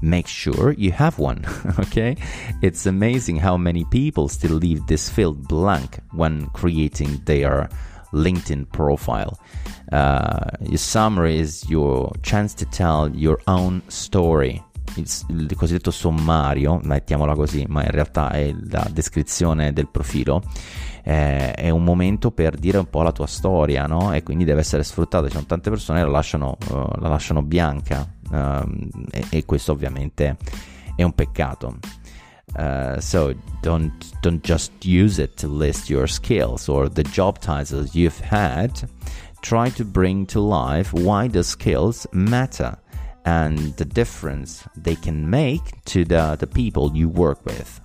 make 0.00 0.28
sure 0.28 0.74
you 0.76 0.92
have 0.94 1.14
one, 1.18 1.40
ok? 1.78 2.14
It's 2.60 2.86
amazing 2.86 3.42
how 3.42 3.56
many 3.56 3.84
people 3.90 4.28
still 4.28 4.56
leave 4.56 4.84
this 4.86 5.08
field 5.08 5.46
blank 5.46 5.98
when 6.12 6.48
creating 6.52 7.22
their 7.24 7.68
LinkedIn 8.12 8.70
profile. 8.72 9.38
Uh, 9.90 10.50
your 10.60 10.78
summary 10.78 11.38
is 11.38 11.68
your 11.68 12.12
chance 12.22 12.54
to 12.54 12.64
tell 12.66 13.08
your 13.14 13.38
own 13.46 13.82
story 13.88 14.62
il, 14.96 15.08
il 15.28 15.54
cosiddetto 15.56 15.90
sommario, 15.90 16.80
mettiamola 16.82 17.34
così, 17.34 17.64
ma 17.68 17.84
in 17.84 17.90
realtà 17.90 18.30
è 18.30 18.54
la 18.68 18.88
descrizione 18.90 19.72
del 19.72 19.88
profilo, 19.88 20.42
eh, 21.02 21.52
è 21.52 21.70
un 21.70 21.84
momento 21.84 22.32
per 22.32 22.56
dire 22.56 22.78
un 22.78 22.90
po' 22.90 23.02
la 23.02 23.12
tua 23.12 23.26
storia, 23.26 23.86
no? 23.86 24.12
E 24.12 24.22
quindi 24.22 24.44
deve 24.44 24.60
essere 24.60 24.82
sfruttato. 24.82 25.26
Ci 25.26 25.34
sono 25.34 25.46
tante 25.46 25.70
persone 25.70 26.00
che 26.00 26.06
la 26.06 26.10
lasciano, 26.10 26.56
uh, 26.68 26.98
la 26.98 27.08
lasciano 27.08 27.42
bianca 27.42 28.08
um, 28.30 28.88
e, 29.12 29.24
e, 29.30 29.44
questo 29.44 29.72
ovviamente 29.72 30.36
è 30.96 31.02
un 31.02 31.12
peccato. 31.12 31.78
Uh, 32.56 32.98
so 33.00 33.34
don't 33.60 33.92
don't 34.20 34.42
just 34.44 34.72
use 34.84 35.20
it 35.20 35.34
to 35.34 35.48
list 35.48 35.90
your 35.90 36.08
skills 36.08 36.68
or 36.68 36.88
the 36.88 37.02
job 37.02 37.38
titles 37.38 37.94
you've 37.94 38.20
had. 38.30 38.88
Try 39.40 39.70
to 39.74 39.84
bring 39.84 40.26
to 40.26 40.40
life 40.40 40.92
why 40.92 41.28
the 41.28 41.42
skills 41.42 42.08
matter 42.10 42.78
and 43.26 43.76
the 43.76 43.84
difference 43.84 44.64
they 44.76 44.94
can 44.94 45.28
make 45.28 45.84
to 45.84 46.04
the, 46.04 46.36
the 46.38 46.46
people 46.46 46.90
you 46.94 47.08
work 47.08 47.44
with. 47.44 47.80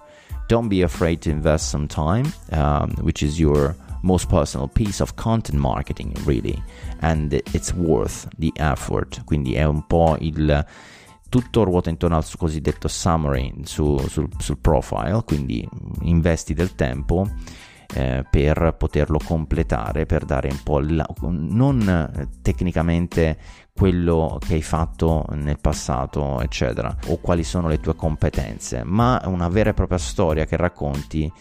Don't 0.47 0.69
be 0.69 0.83
afraid 0.83 1.21
to 1.21 1.29
invest 1.29 1.69
some 1.69 1.87
time, 1.87 2.31
um, 2.51 2.91
which 3.01 3.23
is 3.23 3.39
your 3.39 3.75
most 4.03 4.29
personal 4.29 4.67
piece 4.67 5.01
of 5.01 5.15
content 5.15 5.59
marketing, 5.59 6.15
really, 6.25 6.61
and 7.01 7.33
it's 7.33 7.73
worth 7.73 8.27
the 8.37 8.51
effort. 8.57 9.23
Quindi 9.25 9.53
è 9.53 9.63
un 9.63 9.85
po' 9.87 10.17
il 10.19 10.65
tutto 11.29 11.63
ruota 11.63 11.89
intorno 11.89 12.17
al 12.17 12.25
cosiddetto 12.37 12.87
summary 12.87 13.53
su, 13.63 13.97
sul, 14.09 14.27
sul 14.37 14.57
profile, 14.57 15.23
quindi 15.23 15.67
investi 16.01 16.53
del 16.53 16.75
tempo 16.75 17.25
eh, 17.93 18.25
per 18.29 18.75
poterlo 18.77 19.17
completare, 19.23 20.05
per 20.05 20.25
dare 20.25 20.49
un 20.49 20.59
po' 20.61 20.79
la, 20.79 21.07
non 21.21 22.29
tecnicamente 22.41 23.37
quello 23.81 24.37
che 24.39 24.53
hai 24.53 24.61
fatto 24.61 25.25
nel 25.31 25.57
passato, 25.59 26.39
eccetera, 26.39 26.95
o 27.07 27.17
quali 27.17 27.43
sono 27.43 27.67
le 27.67 27.79
tue 27.79 27.95
competenze, 27.95 28.83
ma 28.83 29.19
una 29.25 29.49
vera 29.49 29.71
e 29.71 29.73
propria 29.73 29.97
storia 29.97 30.45
che 30.45 30.55
racconti 30.55 31.31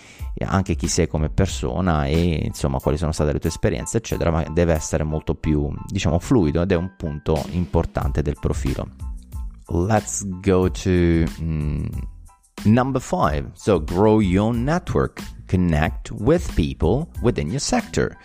anche 0.47 0.75
chi 0.75 0.88
sei 0.88 1.06
come 1.06 1.28
persona 1.28 2.06
e 2.06 2.40
insomma 2.42 2.78
quali 2.78 2.97
sono 2.97 3.12
state 3.12 3.35
le 3.35 3.40
tue 3.40 3.50
esperienze, 3.50 3.99
eccetera, 3.99 4.30
ma 4.30 4.42
deve 4.44 4.73
essere 4.73 5.04
molto 5.04 5.35
più, 5.35 5.70
diciamo, 5.88 6.18
fluido 6.18 6.62
ed 6.62 6.73
è 6.73 6.76
un 6.76 6.94
punto 6.97 7.44
importante 7.50 8.23
del 8.23 8.38
profilo. 8.40 8.88
Let's 9.66 10.26
go 10.40 10.70
to 10.70 10.90
mm, 11.42 11.85
number 12.64 13.02
five. 13.02 13.50
So, 13.52 13.85
grow 13.85 14.18
your 14.20 14.54
network, 14.54 15.20
connect 15.47 16.11
with 16.11 16.54
people 16.54 17.09
within 17.20 17.49
your 17.49 17.61
sector. 17.61 18.16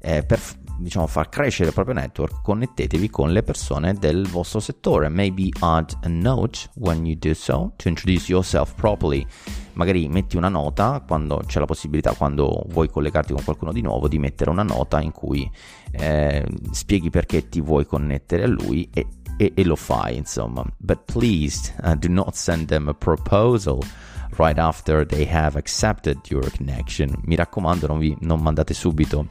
Eh, 0.00 0.22
per 0.22 0.38
diciamo, 0.78 1.06
far 1.06 1.28
crescere 1.28 1.68
il 1.68 1.74
proprio 1.74 1.94
network, 1.94 2.42
connettetevi 2.42 3.10
con 3.10 3.32
le 3.32 3.42
persone 3.42 3.94
del 3.94 4.26
vostro 4.28 4.60
settore. 4.60 5.08
Maybe 5.08 5.48
add 5.60 5.90
a 6.02 6.08
note 6.08 6.70
when 6.74 7.04
you 7.06 7.16
do 7.18 7.34
so 7.34 7.72
to 7.76 7.88
introduce 7.88 8.30
yourself 8.30 8.74
properly. 8.74 9.26
Magari 9.74 10.08
metti 10.08 10.36
una 10.36 10.48
nota 10.48 11.02
quando 11.06 11.42
c'è 11.46 11.58
la 11.58 11.64
possibilità, 11.64 12.12
quando 12.14 12.64
vuoi 12.68 12.88
collegarti 12.88 13.32
con 13.32 13.42
qualcuno 13.42 13.72
di 13.72 13.80
nuovo, 13.80 14.06
di 14.06 14.18
mettere 14.18 14.50
una 14.50 14.62
nota 14.62 15.00
in 15.00 15.10
cui 15.10 15.50
eh, 15.90 16.46
spieghi 16.70 17.10
perché 17.10 17.48
ti 17.48 17.60
vuoi 17.60 17.84
connettere 17.84 18.44
a 18.44 18.48
lui 18.48 18.88
e, 18.92 19.06
e, 19.36 19.52
e 19.54 19.64
lo 19.64 19.76
fai, 19.76 20.16
insomma. 20.16 20.64
But 20.76 21.02
please 21.12 21.74
uh, 21.82 21.94
do 21.94 22.08
not 22.08 22.34
send 22.34 22.66
them 22.66 22.88
a 22.88 22.94
proposal 22.94 23.82
right 24.36 24.58
after 24.58 25.04
they 25.04 25.28
have 25.30 25.56
accepted 25.56 26.18
your 26.28 26.48
connection. 26.50 27.12
Mi 27.24 27.34
raccomando, 27.34 27.86
non, 27.86 27.98
vi, 27.98 28.16
non 28.20 28.40
mandate 28.40 28.74
subito 28.74 29.28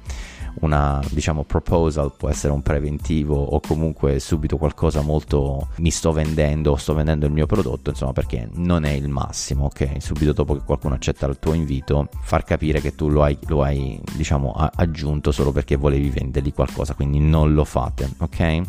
una 0.62 1.02
diciamo 1.10 1.44
proposal 1.44 2.14
può 2.16 2.30
essere 2.30 2.54
un 2.54 2.62
preventivo 2.62 3.36
o 3.36 3.60
comunque 3.60 4.20
subito 4.20 4.58
qualcosa 4.58 5.02
molto 5.02 5.70
mi 5.78 5.92
sto 5.92 6.12
vendendo 6.12 6.76
sto 6.76 6.94
vendendo 6.94 7.26
il 7.26 7.32
mio 7.32 7.46
prodotto 7.46 7.90
insomma 7.90 8.14
perché 8.14 8.48
non 8.54 8.84
è 8.84 8.92
il 8.92 9.10
massimo 9.10 9.66
ok? 9.66 9.98
Subito 10.00 10.34
dopo 10.34 10.54
che 10.54 10.62
qualcuno 10.64 10.96
accetta 10.96 11.26
il 11.26 11.40
tuo 11.40 11.54
invito 11.54 12.08
far 12.22 12.44
capire 12.44 12.82
che 12.82 12.96
tu 12.96 13.10
lo 13.10 13.24
hai, 13.24 13.38
lo 13.48 13.64
hai 13.64 14.00
diciamo 14.14 14.52
aggiunto 14.52 15.32
solo 15.32 15.52
perché 15.52 15.76
volevi 15.76 16.10
vendergli 16.10 16.54
qualcosa 16.54 16.94
quindi 16.94 17.20
non 17.20 17.54
lo 17.54 17.64
fate 17.64 18.10
ok 18.20 18.62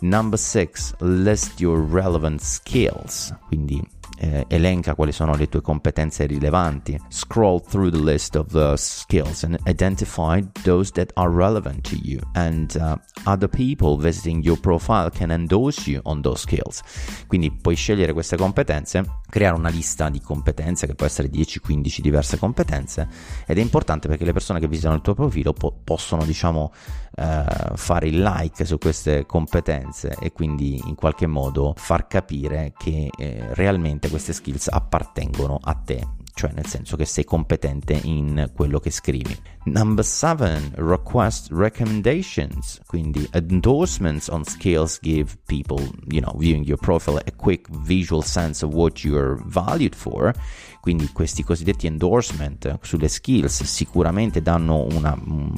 number 0.00 0.38
six 0.38 0.94
list 1.00 1.60
your 1.60 1.80
relevant 1.80 2.40
skills. 2.40 3.34
Quindi 3.48 3.82
eh, 4.18 4.44
elenca 4.48 4.94
quali 4.94 5.12
sono 5.12 5.34
le 5.34 5.48
tue 5.48 5.60
competenze 5.60 6.26
rilevanti, 6.26 6.98
scroll 7.08 7.60
through 7.60 7.90
the 7.90 8.02
list 8.02 8.36
of 8.36 8.46
the 8.48 8.74
skills 8.76 9.42
and 9.44 9.58
identify 9.66 10.42
those 10.62 10.90
that 10.92 11.10
are 11.14 11.30
relevant 11.30 11.88
to 11.88 11.96
you. 12.02 12.20
And 12.34 12.74
uh, 12.76 12.96
other 13.24 13.48
people 13.48 13.96
visiting 13.96 14.42
your 14.42 14.58
profile 14.58 15.10
can 15.10 15.30
endorse 15.30 15.90
you 15.90 16.00
on 16.04 16.22
those 16.22 16.40
skills. 16.40 16.82
Quindi 17.26 17.50
puoi 17.50 17.74
scegliere 17.74 18.12
queste 18.12 18.36
competenze, 18.36 19.04
creare 19.28 19.56
una 19.56 19.68
lista 19.68 20.08
di 20.08 20.20
competenze 20.20 20.86
che 20.86 20.94
può 20.94 21.06
essere 21.06 21.28
10-15 21.28 22.00
diverse 22.00 22.38
competenze 22.38 23.08
ed 23.46 23.58
è 23.58 23.60
importante 23.60 24.08
perché 24.08 24.24
le 24.24 24.32
persone 24.32 24.60
che 24.60 24.68
visitano 24.68 24.94
il 24.94 25.02
tuo 25.02 25.14
profilo 25.14 25.52
po- 25.52 25.80
possono 25.84 26.24
diciamo 26.24 26.72
eh, 27.16 27.44
fare 27.74 28.08
il 28.08 28.20
like 28.20 28.64
su 28.64 28.78
queste 28.78 29.24
competenze 29.24 30.16
e 30.20 30.32
quindi 30.32 30.80
in 30.84 30.94
qualche 30.94 31.26
modo 31.26 31.72
far 31.76 32.06
capire 32.06 32.72
che 32.76 33.08
eh, 33.16 33.54
realmente 33.54 34.10
queste 34.10 34.34
skills 34.34 34.68
appartengono 34.68 35.58
a 35.62 35.74
te, 35.74 36.06
cioè 36.36 36.52
nel 36.52 36.66
senso 36.66 36.96
che 36.96 37.06
sei 37.06 37.24
competente 37.24 37.98
in 38.04 38.50
quello 38.54 38.78
che 38.78 38.90
scrivi. 38.90 39.34
Number 39.64 40.04
7, 40.04 40.72
request 40.74 41.48
recommendations, 41.50 42.78
quindi 42.86 43.26
endorsements 43.32 44.28
on 44.28 44.44
skills 44.44 44.98
give 45.00 45.38
people, 45.46 45.82
you 46.08 46.20
know, 46.20 46.36
viewing 46.36 46.66
your 46.66 46.78
profile 46.78 47.22
a 47.24 47.32
quick 47.34 47.66
visual 47.70 48.22
sense 48.22 48.62
of 48.62 48.74
what 48.74 49.02
you're 49.02 49.40
valued 49.46 49.94
for. 49.94 50.34
Quindi 50.82 51.08
questi 51.10 51.42
cosiddetti 51.42 51.86
endorsement 51.86 52.80
sulle 52.82 53.08
skills 53.08 53.62
sicuramente 53.62 54.42
danno 54.42 54.86
una, 54.90 55.18
un 55.18 55.50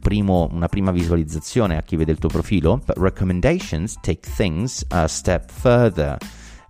primo, 0.00 0.48
una 0.50 0.68
prima 0.68 0.92
visualizzazione 0.92 1.76
a 1.76 1.82
chi 1.82 1.96
vede 1.96 2.12
il 2.12 2.18
tuo 2.18 2.30
profilo, 2.30 2.80
but 2.86 2.96
recommendations 2.96 3.96
take 4.00 4.26
things 4.34 4.82
a 4.88 5.06
step 5.06 5.50
further 5.50 6.16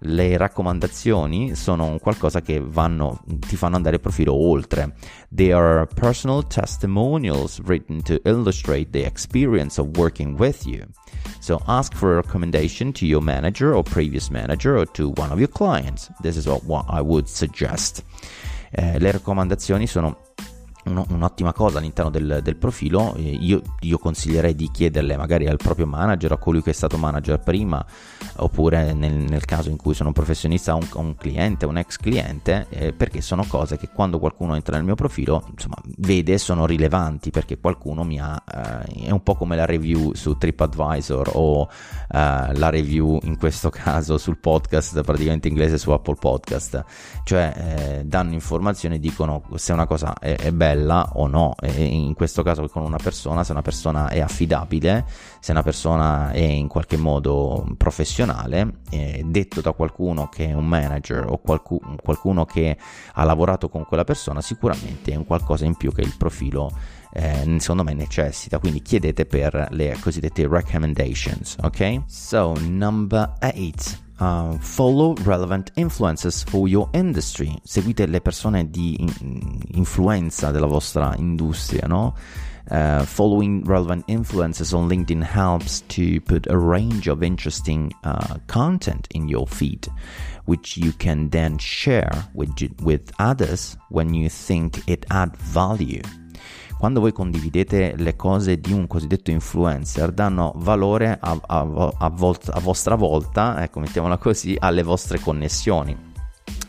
le 0.06 0.36
raccomandazioni 0.36 1.54
sono 1.54 1.98
qualcosa 2.00 2.40
che 2.40 2.60
vanno, 2.60 3.22
ti 3.26 3.56
fanno 3.56 3.76
andare 3.76 3.96
il 3.96 4.00
profilo 4.00 4.34
oltre. 4.34 4.94
They 5.34 5.52
are 5.52 5.86
personal 5.86 6.46
testimonials 6.46 7.60
written 7.64 8.02
to 8.02 8.20
illustrate 8.24 8.90
the 8.90 9.04
experience 9.04 9.80
of 9.80 9.96
working 9.96 10.38
with 10.38 10.66
you. 10.66 10.84
So 11.40 11.60
ask 11.66 11.94
for 11.94 12.12
a 12.12 12.16
recommendation 12.16 12.92
to 12.92 13.06
your 13.06 13.22
manager 13.22 13.74
or 13.74 13.82
previous 13.82 14.28
manager 14.28 14.76
or 14.76 14.86
to 14.92 15.12
one 15.16 15.30
of 15.30 15.38
your 15.38 15.50
clients. 15.50 16.10
This 16.20 16.36
is 16.36 16.46
what 16.46 16.86
I 16.88 17.00
would 17.00 17.26
suggest. 17.26 18.02
Eh, 18.70 18.98
le 18.98 19.10
raccomandazioni 19.10 19.86
sono 19.86 20.18
un'ottima 20.84 21.52
cosa 21.52 21.78
all'interno 21.78 22.10
del, 22.10 22.40
del 22.42 22.56
profilo, 22.56 23.14
io, 23.16 23.62
io, 23.80 23.98
consiglierei 23.98 24.54
di 24.54 24.70
chiederle 24.70 25.16
magari 25.16 25.46
al 25.46 25.56
proprio 25.56 25.86
manager, 25.86 26.32
a 26.32 26.36
colui 26.36 26.62
che 26.62 26.70
è 26.70 26.74
stato 26.74 26.98
manager 26.98 27.40
prima, 27.40 27.84
oppure 28.36 28.92
nel, 28.92 29.12
nel 29.12 29.44
caso 29.44 29.70
in 29.70 29.76
cui 29.76 29.94
sono 29.94 30.08
un 30.08 30.14
professionista, 30.14 30.74
un, 30.74 30.86
un, 30.94 31.16
cliente, 31.16 31.66
un 31.66 31.78
ex 31.78 31.96
cliente, 31.96 32.66
eh, 32.68 32.92
perché 32.92 33.20
sono 33.20 33.44
cose 33.46 33.76
che 33.78 33.88
quando 33.88 34.18
qualcuno 34.18 34.54
entra 34.54 34.76
nel 34.76 34.84
mio 34.84 34.94
profilo, 34.94 35.46
insomma, 35.50 35.76
vede 35.98 36.38
sono 36.38 36.66
rilevanti, 36.66 37.30
perché 37.30 37.58
qualcuno 37.58 38.04
mi 38.04 38.20
ha, 38.20 38.42
eh, 38.46 39.06
è 39.06 39.10
un 39.10 39.22
po' 39.22 39.34
come 39.34 39.56
la 39.56 39.64
review 39.64 40.12
su 40.14 40.36
TripAdvisor 40.36 41.30
o 41.34 41.68
eh, 42.10 42.56
la 42.56 42.68
review 42.68 43.18
in 43.22 43.38
questo 43.38 43.70
caso 43.70 44.18
sul 44.18 44.38
podcast, 44.38 45.02
praticamente 45.02 45.48
inglese 45.48 45.78
su 45.78 45.90
Apple 45.90 46.16
Podcast, 46.16 46.84
cioè 47.24 47.52
eh, 47.56 48.04
danno 48.04 48.34
informazioni 48.34 48.98
dicono 48.98 49.42
se 49.54 49.72
una 49.72 49.86
cosa 49.86 50.14
è, 50.18 50.34
è 50.36 50.52
bella, 50.52 50.73
bella 50.74 51.08
o 51.14 51.26
no, 51.26 51.54
e 51.60 51.84
in 51.84 52.14
questo 52.14 52.42
caso 52.42 52.68
con 52.68 52.82
una 52.82 52.98
persona, 53.02 53.44
se 53.44 53.52
una 53.52 53.62
persona 53.62 54.08
è 54.08 54.20
affidabile, 54.20 55.06
se 55.40 55.52
una 55.52 55.62
persona 55.62 56.30
è 56.32 56.40
in 56.40 56.68
qualche 56.68 56.96
modo 56.96 57.64
professionale, 57.76 58.80
eh, 58.90 59.22
detto 59.24 59.60
da 59.60 59.72
qualcuno 59.72 60.28
che 60.28 60.48
è 60.48 60.52
un 60.52 60.66
manager 60.66 61.24
o 61.28 61.38
qualcuno, 61.38 61.96
qualcuno 62.02 62.44
che 62.44 62.76
ha 63.12 63.24
lavorato 63.24 63.68
con 63.68 63.84
quella 63.84 64.04
persona, 64.04 64.40
sicuramente 64.40 65.12
è 65.12 65.16
un 65.16 65.24
qualcosa 65.24 65.64
in 65.64 65.76
più 65.76 65.92
che 65.92 66.02
il 66.02 66.14
profilo 66.18 66.70
eh, 67.12 67.56
secondo 67.60 67.84
me 67.84 67.94
necessita, 67.94 68.58
quindi 68.58 68.82
chiedete 68.82 69.24
per 69.24 69.68
le 69.70 69.96
cosiddette 70.00 70.48
recommendations, 70.48 71.56
ok? 71.62 72.02
So, 72.06 72.54
number 72.58 73.34
8. 73.40 74.03
Uh, 74.20 74.56
follow 74.58 75.14
relevant 75.24 75.72
influences 75.74 76.44
for 76.44 76.68
your 76.68 76.88
industry. 76.92 77.58
Seguite 77.64 78.06
le 78.06 78.20
persone 78.20 78.70
di 78.70 78.96
in- 79.00 79.60
influenza 79.72 80.52
della 80.52 80.66
vostra 80.66 81.14
industria, 81.16 81.86
no? 81.88 82.14
Uh, 82.70 83.04
following 83.04 83.62
relevant 83.64 84.04
influences 84.06 84.72
on 84.72 84.88
LinkedIn 84.88 85.22
helps 85.22 85.82
to 85.88 86.20
put 86.22 86.46
a 86.48 86.56
range 86.56 87.08
of 87.08 87.22
interesting 87.22 87.92
uh, 88.04 88.38
content 88.46 89.06
in 89.10 89.28
your 89.28 89.46
feed, 89.46 89.86
which 90.46 90.76
you 90.78 90.92
can 90.92 91.28
then 91.28 91.58
share 91.58 92.26
with, 92.32 92.50
with 92.80 93.12
others 93.18 93.76
when 93.90 94.14
you 94.14 94.30
think 94.30 94.80
it 94.88 95.04
adds 95.10 95.36
value. 95.40 96.00
Quando 96.84 97.00
voi 97.00 97.12
condividete 97.12 97.94
le 97.96 98.14
cose 98.14 98.60
di 98.60 98.70
un 98.70 98.86
cosiddetto 98.86 99.30
influencer, 99.30 100.12
danno 100.12 100.52
valore 100.56 101.16
a, 101.18 101.40
a, 101.46 101.92
a, 101.96 102.08
volt- 102.10 102.50
a 102.52 102.60
vostra 102.60 102.94
volta, 102.94 103.62
ecco, 103.62 103.80
mettiamola 103.80 104.18
così, 104.18 104.54
alle 104.58 104.82
vostre 104.82 105.18
connessioni. 105.18 105.96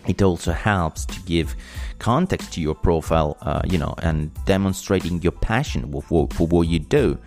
It 0.05 0.21
also 0.21 0.55
helps 0.55 1.03
to 1.03 1.15
give 1.25 1.53
context 2.01 2.53
to 2.53 2.61
your 2.61 2.79
profile, 2.79 3.35
uh, 3.41 3.59
you 3.65 3.77
know, 3.77 3.93
and 4.03 4.29
demonstrating 4.45 5.21
your 5.21 5.37
passion 5.37 5.85
for, 5.99 6.27
for 6.29 6.47
what 6.49 6.65
you 6.65 6.79
do. 6.87 7.17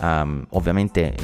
Um, 0.00 0.44
ovviamente 0.50 1.14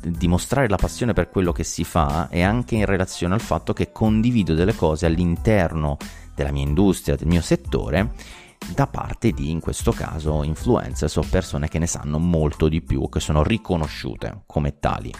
dimostrare 0.00 0.70
la 0.70 0.76
passione 0.76 1.12
per 1.12 1.28
quello 1.28 1.52
che 1.52 1.64
si 1.64 1.84
fa 1.84 2.30
e 2.30 2.40
anche 2.40 2.76
in 2.76 2.86
relazione 2.86 3.34
al 3.34 3.42
fatto 3.42 3.74
che 3.74 3.92
condivido 3.92 4.54
delle 4.54 4.74
cose 4.74 5.04
all'interno 5.04 5.98
della 6.34 6.50
mia 6.50 6.64
industria, 6.64 7.14
del 7.14 7.28
mio 7.28 7.42
settore 7.42 8.40
da 8.74 8.86
parte 8.86 9.32
di, 9.32 9.50
in 9.50 9.60
questo 9.60 9.92
caso, 9.92 10.42
influencers 10.42 11.16
o 11.16 11.24
persone 11.28 11.68
che 11.68 11.78
ne 11.78 11.86
sanno 11.86 12.18
molto 12.18 12.68
di 12.68 12.80
più, 12.82 13.08
che 13.08 13.20
sono 13.20 13.42
riconosciute 13.42 14.42
come 14.46 14.78
tali. 14.78 15.12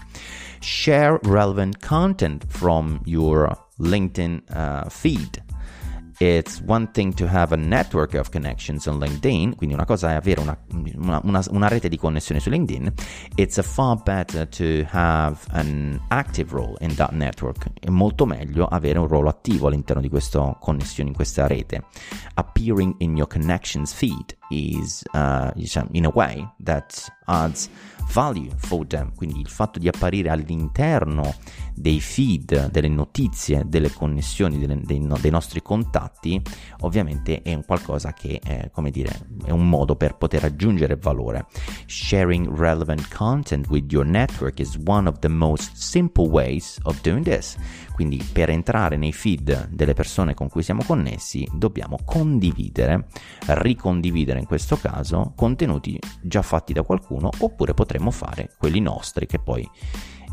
Share 0.61 1.19
relevant 1.23 1.85
content 1.85 2.47
from 2.47 3.01
your 3.05 3.69
LinkedIn 3.79 4.43
uh, 4.49 4.89
feed. 4.89 5.43
It's 6.25 6.62
one 6.64 6.87
thing 6.93 7.12
to 7.14 7.26
have 7.26 7.50
a 7.50 7.57
network 7.57 8.14
of 8.14 8.31
connections 8.31 8.87
on 8.87 9.00
LinkedIn, 9.00 9.57
quindi 9.57 9.75
una 9.75 9.85
cosa 9.85 10.12
è 10.12 10.14
avere 10.14 10.41
una, 10.41 10.57
una, 10.71 11.21
una, 11.25 11.43
una, 11.50 11.67
rete 11.67 11.88
di 11.88 11.99
connessioni 11.99 12.41
su 12.41 12.49
LinkedIn. 12.49 12.93
It's 13.35 13.59
a 13.59 13.62
far 13.64 14.00
better 14.00 14.47
to 14.47 14.87
have 14.93 15.38
an 15.50 16.00
active 16.11 16.52
role 16.55 16.76
in 16.79 16.95
that 16.95 17.11
network. 17.11 17.73
È 17.76 17.91
molto 17.91 18.25
meglio 18.25 18.67
avere 18.67 19.00
un 19.00 19.09
ruolo 19.09 19.31
attivo 19.31 19.67
all'interno 19.67 20.00
di 20.00 20.09
questa 20.09 20.57
connessione, 20.61 21.09
in 21.09 21.17
questa 21.17 21.49
rete. 21.49 21.87
Appearing 22.35 22.95
in 22.99 23.17
your 23.17 23.26
connections 23.26 23.93
feed 23.93 24.37
is, 24.50 25.02
uh, 25.14 25.50
in 25.91 26.05
a 26.05 26.12
way 26.14 26.49
that 26.62 27.05
adds 27.25 27.69
value 28.12 28.50
for 28.57 28.87
them, 28.87 29.14
quindi 29.14 29.40
il 29.40 29.49
fatto 29.49 29.78
di 29.78 29.88
apparire 29.88 30.28
all'interno 30.28 31.35
dei 31.75 32.00
feed, 32.00 32.71
delle 32.71 32.88
notizie, 32.88 33.64
delle 33.66 33.90
connessioni, 33.90 34.59
delle, 34.59 34.81
dei, 34.83 35.07
dei, 35.21 35.31
nostri 35.31 35.62
contatti, 35.62 36.40
ovviamente 36.81 37.42
è 37.42 37.54
un 37.54 37.64
qualcosa 37.64 38.12
che 38.12 38.38
è, 38.42 38.71
come 38.71 38.90
dire, 38.90 39.26
è 39.45 39.50
un 39.50 39.69
modo 39.69 39.97
per 39.97 40.16
poter 40.16 40.45
aggiungere 40.45 40.97
valore. 40.97 41.47
Sharing 41.87 42.54
relevant 42.54 43.09
content 43.14 43.69
with 43.69 43.90
your 43.90 44.07
network 44.07 44.59
is 44.59 44.78
one 44.85 45.09
of 45.09 45.19
the 45.21 45.28
most 45.28 45.75
simple 45.75 46.28
ways 46.28 46.78
of 46.83 47.00
doing 47.00 47.25
this. 47.25 47.57
Quindi 47.95 48.23
per 48.32 48.50
entrare 48.50 48.97
nei 48.97 49.13
feed 49.13 49.69
delle 49.69 49.93
persone 49.95 50.34
con 50.34 50.49
cui 50.49 50.63
siamo 50.63 50.82
connessi 50.84 51.47
dobbiamo 51.52 51.99
condividere, 52.04 53.06
ricondividere 53.47 54.39
in 54.39 54.47
questo 54.47 54.76
caso, 54.76 55.32
contenuti 55.37 55.99
già 56.21 56.43
fatti 56.43 56.73
da 56.73 56.82
qualcuno 56.82 57.30
oppure 57.39 57.75
potremmo 57.75 58.01
fare 58.10 58.50
quelli 58.58 58.80
nostri 58.80 59.26
che 59.26 59.38
poi 59.38 59.69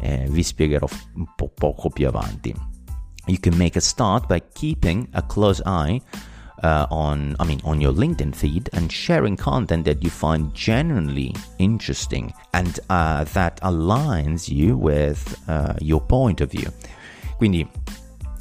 eh, 0.02 0.26
vi 0.30 0.44
spiegherò 0.44 0.88
un 1.16 1.26
po' 1.36 1.50
poco 1.54 1.90
più 1.90 2.08
avanti. 2.08 2.54
You 3.26 3.38
can 3.40 3.56
make 3.56 3.78
a 3.78 3.82
start 3.82 4.28
by 4.28 4.42
keeping 4.54 5.08
a 5.12 5.22
close 5.22 5.62
eye 5.66 6.02
uh, 6.64 6.86
on 6.90 7.36
I 7.40 7.46
mean 7.46 7.60
on 7.64 7.80
your 7.80 7.94
LinkedIn 7.94 8.34
feed 8.34 8.70
and 8.74 8.92
sharing 8.92 9.38
content 9.38 9.86
that 9.86 10.02
you 10.02 10.10
find 10.10 10.54
genuinely 10.54 11.34
interesting 11.58 12.34
and 12.54 12.80
uh, 12.90 13.24
that 13.34 13.60
aligns 13.62 14.50
you 14.50 14.78
with 14.78 15.38
uh, 15.48 15.74
your 15.80 16.02
point 16.02 16.42
of 16.42 16.50
view. 16.50 16.72
Quindi 17.38 17.68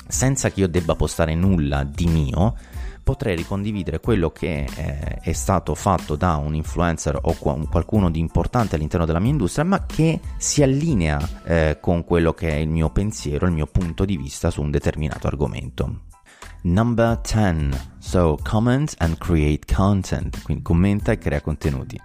senza 0.06 0.50
che 0.50 0.60
io 0.60 0.68
debba 0.68 0.94
postare 0.94 1.34
nulla 1.34 1.84
di 1.84 2.06
mio, 2.06 2.56
potrei 3.08 3.36
ricondividere 3.36 4.00
quello 4.00 4.28
che 4.28 4.66
eh, 4.76 4.98
è 5.22 5.32
stato 5.32 5.74
fatto 5.74 6.14
da 6.14 6.36
un 6.36 6.54
influencer 6.54 7.18
o 7.18 7.34
qualcuno 7.38 8.10
di 8.10 8.18
importante 8.18 8.74
all'interno 8.74 9.06
della 9.06 9.18
mia 9.18 9.30
industria, 9.30 9.64
ma 9.64 9.86
che 9.86 10.20
si 10.36 10.62
allinea 10.62 11.18
eh, 11.44 11.78
con 11.80 12.04
quello 12.04 12.34
che 12.34 12.50
è 12.50 12.56
il 12.56 12.68
mio 12.68 12.90
pensiero, 12.90 13.46
il 13.46 13.52
mio 13.52 13.64
punto 13.64 14.04
di 14.04 14.18
vista 14.18 14.50
su 14.50 14.60
un 14.60 14.70
determinato 14.70 15.26
argomento. 15.26 16.00
Number 16.64 17.18
10. 17.22 17.70
So, 18.08 18.38
comment 18.42 18.94
and 19.00 19.18
create 19.18 19.66
content. 19.66 20.42
Quindi 20.42 20.62
commenta 20.62 21.12
e 21.12 21.18
crea 21.18 21.42
contenuti. 21.42 22.00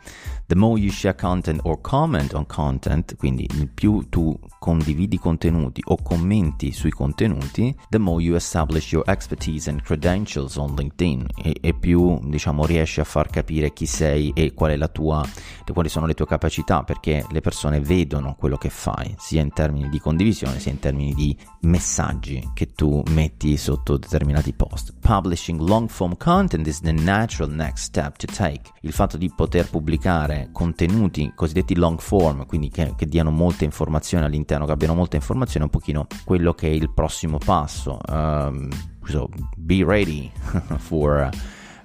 The 0.46 0.56
more 0.56 0.78
you 0.78 0.92
share 0.92 1.16
content 1.16 1.62
or 1.64 1.80
comment 1.80 2.34
on 2.34 2.46
content, 2.46 3.16
quindi 3.16 3.48
il 3.54 3.70
più 3.70 4.10
tu 4.10 4.38
condividi 4.60 5.18
contenuti 5.18 5.82
o 5.86 5.98
commenti 6.04 6.74
sui 6.74 6.92
contenuti, 6.92 7.74
the 7.90 7.98
more 7.98 8.22
you 8.22 8.36
establish 8.36 8.92
your 8.92 9.04
expertise 9.08 9.70
and 9.70 9.82
credentials 9.82 10.58
on 10.58 10.76
LinkedIn 10.76 11.26
e, 11.42 11.56
e 11.62 11.74
più 11.74 12.20
diciamo 12.24 12.66
riesci 12.66 13.00
a 13.00 13.06
far 13.06 13.30
capire 13.30 13.72
chi 13.72 13.86
sei 13.86 14.32
e 14.36 14.54
qual 14.54 14.90
tua, 14.92 15.26
quali 15.72 15.90
sono 15.90 16.06
le 16.06 16.14
tue 16.14 16.26
capacità 16.28 16.84
perché 16.84 17.26
le 17.32 17.42
persone 17.42 17.80
vedono 17.80 18.36
quello 18.38 18.58
che 18.58 18.70
fai, 18.70 19.16
sia 19.18 19.42
in 19.42 19.54
termini 19.54 19.88
di 19.90 20.00
condivisione 20.00 20.60
sia 20.60 20.72
in 20.72 20.80
termini 20.80 21.14
di 21.14 21.36
messaggi 21.62 22.52
che 22.54 22.74
tu 22.74 23.02
metti 23.12 23.56
sotto 23.56 23.98
determinati 23.98 24.54
post. 24.54 24.94
Publishing 25.00 25.62
long 25.62 25.90
form 25.94 26.18
content 26.18 26.68
is 26.68 26.82
the 26.82 26.92
natural 26.92 27.50
next 27.50 27.84
step 27.84 28.18
to 28.18 28.28
take. 28.28 28.72
Il 28.82 28.92
fatto 28.92 29.16
di 29.16 29.32
poter 29.34 29.70
pubblicare 29.70 30.50
contenuti 30.52 31.32
cosiddetti 31.36 31.76
long 31.76 32.00
form, 32.00 32.46
quindi 32.46 32.70
che, 32.70 32.94
che 32.98 33.06
diano 33.06 33.30
molte 33.30 33.64
informazioni 33.64 34.26
all'interno, 34.26 34.66
che 34.66 34.72
abbiano 34.72 34.96
molte 34.96 35.16
informazioni, 35.16 35.66
è 35.66 35.70
un 35.72 35.80
pochino 35.80 36.08
quello 36.26 36.54
che 36.54 36.68
è 36.68 36.72
il 36.72 36.92
prossimo 36.92 37.38
passo. 37.38 38.00
Um, 38.10 38.70
so 39.06 39.30
be 39.56 39.84
ready 39.86 40.32
for 40.80 41.30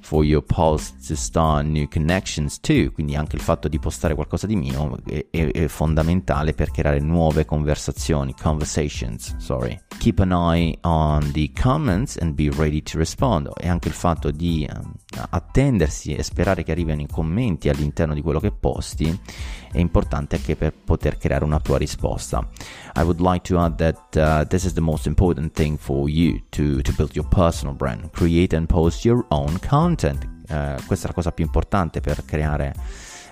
for 0.01 0.25
your 0.25 0.43
post 0.43 1.07
to 1.07 1.15
start 1.15 1.67
new 1.67 1.89
connections 1.89 2.61
too. 2.61 2.91
Quindi 2.93 3.15
anche 3.15 3.37
il 3.37 3.43
fatto 3.43 3.69
di 3.69 3.79
postare 3.79 4.15
qualcosa 4.15 4.47
di 4.47 4.57
mio 4.57 4.99
è, 5.07 5.27
è, 5.31 5.51
è 5.51 5.67
fondamentale 5.69 6.53
per 6.55 6.71
creare 6.71 7.01
nuove 7.01 7.45
conversazioni, 7.45 8.35
conversations, 8.41 9.37
sorry. 9.39 9.79
Keep 9.99 10.21
an 10.21 10.33
eye 10.33 10.79
on 10.83 11.31
the 11.33 11.51
comments 11.61 12.17
and 12.17 12.35
be 12.35 12.51
ready 12.51 12.83
to 12.83 12.99
respond. 12.99 13.51
E 13.57 13.69
anche 13.69 13.89
il 13.89 13.95
fatto 13.95 14.31
di 14.31 14.69
um, 14.73 14.93
attendersi 15.31 16.15
e 16.15 16.23
sperare 16.23 16.63
che 16.63 16.73
arrivino 16.73 17.01
i 17.01 17.07
commenti 17.07 17.69
all'interno 17.69 18.15
di 18.15 18.23
quello 18.23 18.41
che 18.41 18.53
posti 18.53 19.19
è 19.71 19.79
importante 19.79 20.37
anche 20.37 20.57
per 20.57 20.73
poter 20.73 21.19
creare 21.19 21.45
una 21.45 21.61
tua 21.61 21.77
risposta. 21.79 22.49
I 22.97 23.03
would 23.03 23.21
like 23.21 23.43
to 23.49 23.59
add 23.59 23.77
that 23.77 24.17
uh, 24.17 24.47
this 24.47 24.65
is 24.65 24.73
the 24.73 24.81
most 24.81 25.07
important 25.07 25.53
thing 25.53 25.77
for 25.77 26.09
you 26.09 26.41
to, 26.51 26.81
to 26.83 26.93
build 26.97 27.15
your 27.15 27.29
personal 27.29 27.75
brand. 27.75 28.11
Create 28.13 28.55
and 28.55 28.67
post 28.67 29.05
your 29.05 29.25
own 29.29 29.59
content. 29.61 29.88
Uh, 30.49 30.83
questa 30.87 31.05
è 31.05 31.09
la 31.09 31.15
cosa 31.15 31.33
più 31.33 31.45
importante 31.45 32.01
per 32.01 32.25
creare 32.25 32.75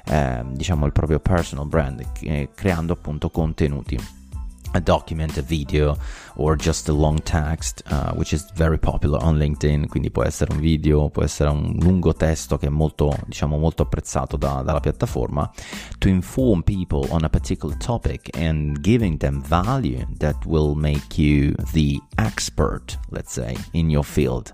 eh, 0.07 0.45
diciamo 0.53 0.87
il 0.87 0.92
proprio 0.92 1.19
personal 1.19 1.66
brand, 1.66 2.05
eh, 2.21 2.51
creando 2.55 2.92
appunto 2.92 3.31
contenuti. 3.31 3.99
a 4.73 4.81
document, 4.81 5.38
a 5.38 5.42
video, 5.42 5.97
or 6.35 6.55
just 6.55 6.88
a 6.88 6.92
long 6.92 7.19
text, 7.23 7.83
uh, 7.90 8.12
which 8.12 8.33
is 8.35 8.45
very 8.57 8.77
popular 8.77 9.19
on 9.23 9.38
LinkedIn. 9.38 9.88
Quindi 9.88 10.11
può 10.11 10.23
essere 10.23 10.53
un 10.53 10.61
video, 10.61 11.09
può 11.09 11.23
essere 11.23 11.49
un 11.49 11.79
lungo 11.81 12.12
testo 12.12 12.59
che 12.59 12.66
è 12.66 12.69
molto, 12.69 13.16
diciamo, 13.27 13.57
molto 13.57 13.85
apprezzato 13.85 14.37
da, 14.37 14.61
dalla 14.62 14.81
piattaforma. 14.81 15.51
To 15.99 16.09
inform 16.09 16.62
people 16.62 17.09
on 17.11 17.25
a 17.25 17.29
particular 17.31 17.75
topic 17.79 18.29
and 18.37 18.81
giving 18.81 19.16
them 19.16 19.40
value 19.40 20.07
that 20.19 20.45
will 20.45 20.75
make 20.75 21.16
you 21.16 21.55
the 21.73 21.99
expert, 22.16 22.99
let's 23.09 23.33
say, 23.33 23.57
in 23.73 23.88
your 23.88 24.05
field. 24.05 24.53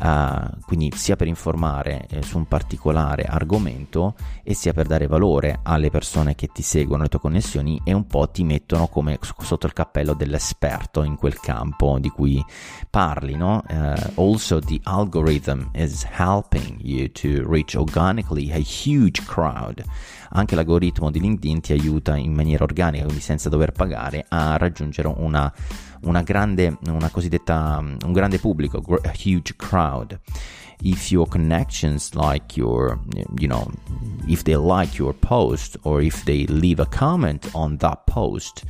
Uh, 0.00 0.58
quindi 0.64 0.90
sia 0.94 1.16
per 1.16 1.26
informare 1.26 2.06
eh, 2.08 2.22
su 2.22 2.38
un 2.38 2.46
particolare 2.46 3.24
argomento 3.24 4.14
e 4.42 4.54
sia 4.54 4.72
per 4.72 4.86
dare 4.86 5.06
valore 5.06 5.60
alle 5.62 5.90
persone 5.90 6.34
che 6.34 6.48
ti 6.48 6.62
seguono, 6.62 7.02
le 7.02 7.08
tue 7.08 7.20
connessioni 7.20 7.80
e 7.84 7.92
un 7.92 8.06
po' 8.06 8.28
ti 8.30 8.42
mettono 8.44 8.88
come 8.88 9.18
sotto 9.20 9.66
il 9.66 9.72
cappello 9.72 10.14
dell'esperto 10.14 11.02
in 11.02 11.16
quel 11.16 11.38
campo 11.38 11.98
di 11.98 12.08
cui 12.08 12.44
parli, 12.90 13.36
no? 13.36 13.62
Uh, 13.68 14.20
also 14.20 14.58
the 14.60 14.80
algorithm 14.84 15.70
is 15.74 16.04
helping 16.04 16.78
you 16.80 17.10
to 17.12 17.46
reach 17.46 17.74
organically 17.74 18.50
a 18.50 18.58
huge 18.58 19.22
crowd 19.24 19.84
anche 20.32 20.54
l'algoritmo 20.54 21.10
di 21.10 21.20
LinkedIn 21.20 21.60
ti 21.60 21.72
aiuta 21.72 22.16
in 22.16 22.32
maniera 22.32 22.64
organica, 22.64 23.04
quindi 23.04 23.22
senza 23.22 23.48
dover 23.48 23.72
pagare, 23.72 24.24
a 24.28 24.56
raggiungere 24.56 25.08
una, 25.08 25.52
una 26.04 26.22
grande, 26.22 26.76
una 26.86 27.10
cosiddetta, 27.10 27.78
un 27.78 28.12
grande 28.12 28.38
pubblico, 28.38 28.82
a 29.02 29.12
huge 29.12 29.56
crowd. 29.56 30.18
If 30.80 31.12
your 31.12 31.28
connections 31.28 32.12
like 32.14 32.56
your, 32.58 32.98
you 33.38 33.46
know, 33.46 33.70
if 34.26 34.42
they 34.42 34.56
like 34.56 34.98
your 34.98 35.14
post 35.14 35.76
or 35.84 36.02
if 36.02 36.24
they 36.24 36.44
leave 36.46 36.80
a 36.80 36.86
comment 36.86 37.48
on 37.52 37.76
that 37.78 38.04
post, 38.06 38.64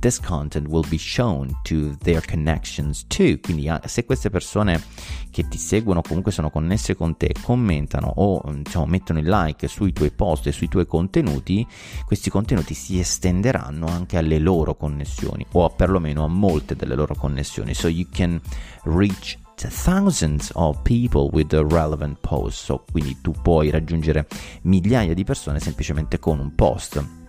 this 0.00 0.18
content 0.18 0.68
will 0.68 0.84
be 0.88 0.98
shown 0.98 1.56
to 1.62 1.96
their 2.02 2.20
connections 2.20 3.06
too. 3.06 3.38
Quindi 3.40 3.68
ah, 3.68 3.80
se 3.84 4.04
queste 4.04 4.30
persone 4.30 4.82
che 5.30 5.46
ti 5.48 5.58
seguono 5.58 6.02
comunque 6.02 6.32
sono 6.32 6.50
connesse 6.50 6.96
con 6.96 7.16
te, 7.16 7.34
commentano 7.40 8.12
o 8.16 8.42
diciamo, 8.52 8.86
mettono 8.86 9.18
il 9.18 9.28
like 9.28 9.68
sui 9.68 9.92
tuoi 9.92 10.10
post 10.10 10.46
e 10.46 10.52
sui 10.52 10.68
tuoi 10.68 10.86
contenuti, 10.86 11.66
questi 12.04 12.30
contenuti 12.30 12.74
si 12.74 12.98
estenderanno 12.98 13.86
anche 13.86 14.16
alle 14.16 14.38
loro 14.38 14.74
connessioni 14.74 15.46
o 15.52 15.68
perlomeno 15.70 16.24
a 16.24 16.28
molte 16.28 16.74
delle 16.74 16.94
loro 16.94 17.14
connessioni. 17.14 17.74
So 17.74 17.88
you 17.88 18.06
can 18.10 18.40
reach 18.84 19.38
thousands 19.68 20.50
of 20.54 20.80
people 20.82 21.28
with 21.32 21.52
a 21.52 21.62
relevant 21.62 22.18
post. 22.20 22.64
So, 22.64 22.84
quindi 22.90 23.18
tu 23.20 23.32
puoi 23.42 23.70
raggiungere 23.70 24.26
migliaia 24.62 25.12
di 25.12 25.24
persone 25.24 25.60
semplicemente 25.60 26.18
con 26.18 26.38
un 26.38 26.54
post 26.54 27.19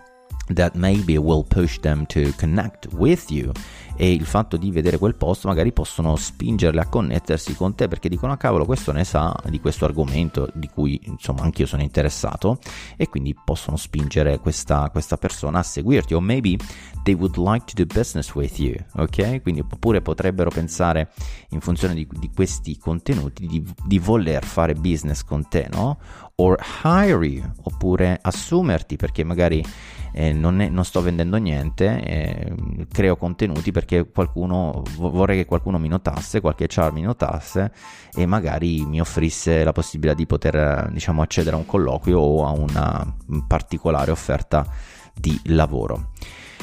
that 0.54 0.74
maybe 0.74 1.16
will 1.16 1.44
push 1.44 1.78
them 1.80 2.06
to 2.06 2.32
connect 2.36 2.88
with 2.92 3.30
you. 3.30 3.50
E 3.94 4.10
il 4.10 4.24
fatto 4.24 4.56
di 4.56 4.70
vedere 4.70 4.98
quel 4.98 5.14
post 5.14 5.44
magari 5.44 5.70
possono 5.72 6.16
spingerle 6.16 6.80
a 6.80 6.88
connettersi 6.88 7.54
con 7.54 7.74
te 7.74 7.88
perché 7.88 8.08
dicono 8.08 8.32
ah 8.32 8.38
cavolo 8.38 8.64
questo 8.64 8.90
ne 8.90 9.04
sa 9.04 9.34
di 9.48 9.60
questo 9.60 9.84
argomento 9.84 10.48
di 10.54 10.68
cui 10.68 10.98
insomma 11.04 11.42
anch'io 11.42 11.66
sono 11.66 11.82
interessato. 11.82 12.58
E 12.96 13.08
quindi 13.08 13.34
possono 13.34 13.76
spingere 13.76 14.38
questa, 14.38 14.88
questa 14.90 15.16
persona 15.16 15.58
a 15.58 15.62
seguirti. 15.62 16.14
O 16.14 16.20
maybe 16.20 16.56
they 17.02 17.14
would 17.14 17.36
like 17.36 17.66
to 17.66 17.74
do 17.74 17.84
business 17.86 18.34
with 18.34 18.58
you 18.58 18.74
ok? 18.94 19.42
Quindi 19.42 19.60
oppure 19.60 20.00
potrebbero 20.00 20.50
pensare 20.50 21.10
in 21.50 21.60
funzione 21.60 21.94
di, 21.94 22.06
di 22.10 22.30
questi 22.34 22.76
contenuti 22.78 23.46
di, 23.46 23.64
di 23.84 23.98
voler 23.98 24.44
fare 24.44 24.74
business 24.74 25.22
con 25.24 25.48
te 25.48 25.68
no 25.70 25.98
or 26.36 26.58
hire 26.82 27.24
you 27.24 27.44
oppure 27.62 28.18
assumerti 28.20 28.96
perché 28.96 29.24
magari 29.24 29.64
eh, 30.12 30.32
non, 30.32 30.60
è, 30.60 30.68
non, 30.68 30.84
sto 30.84 31.00
vendendo 31.00 31.36
niente, 31.38 32.02
eh, 32.02 32.54
creo 32.92 33.16
contenuti 33.16 33.72
perché 33.72 34.10
qualcuno, 34.10 34.82
vorrei 34.96 35.38
che 35.38 35.44
qualcuno 35.46 35.78
mi 35.78 35.88
notasse, 35.88 36.40
qualche 36.40 36.66
char 36.68 36.92
mi 36.92 37.00
notasse 37.00 37.72
e 38.14 38.26
magari 38.26 38.84
mi 38.84 39.00
offrisse 39.00 39.64
la 39.64 39.72
possibilità 39.72 40.14
di 40.14 40.26
poter 40.26 40.90
diciamo, 40.92 41.22
accedere 41.22 41.56
a 41.56 41.58
un 41.58 41.66
colloquio 41.66 42.18
o 42.18 42.46
a 42.46 42.50
una 42.50 43.14
particolare 43.46 44.10
offerta 44.10 44.66
di 45.14 45.38
lavoro. 45.44 46.10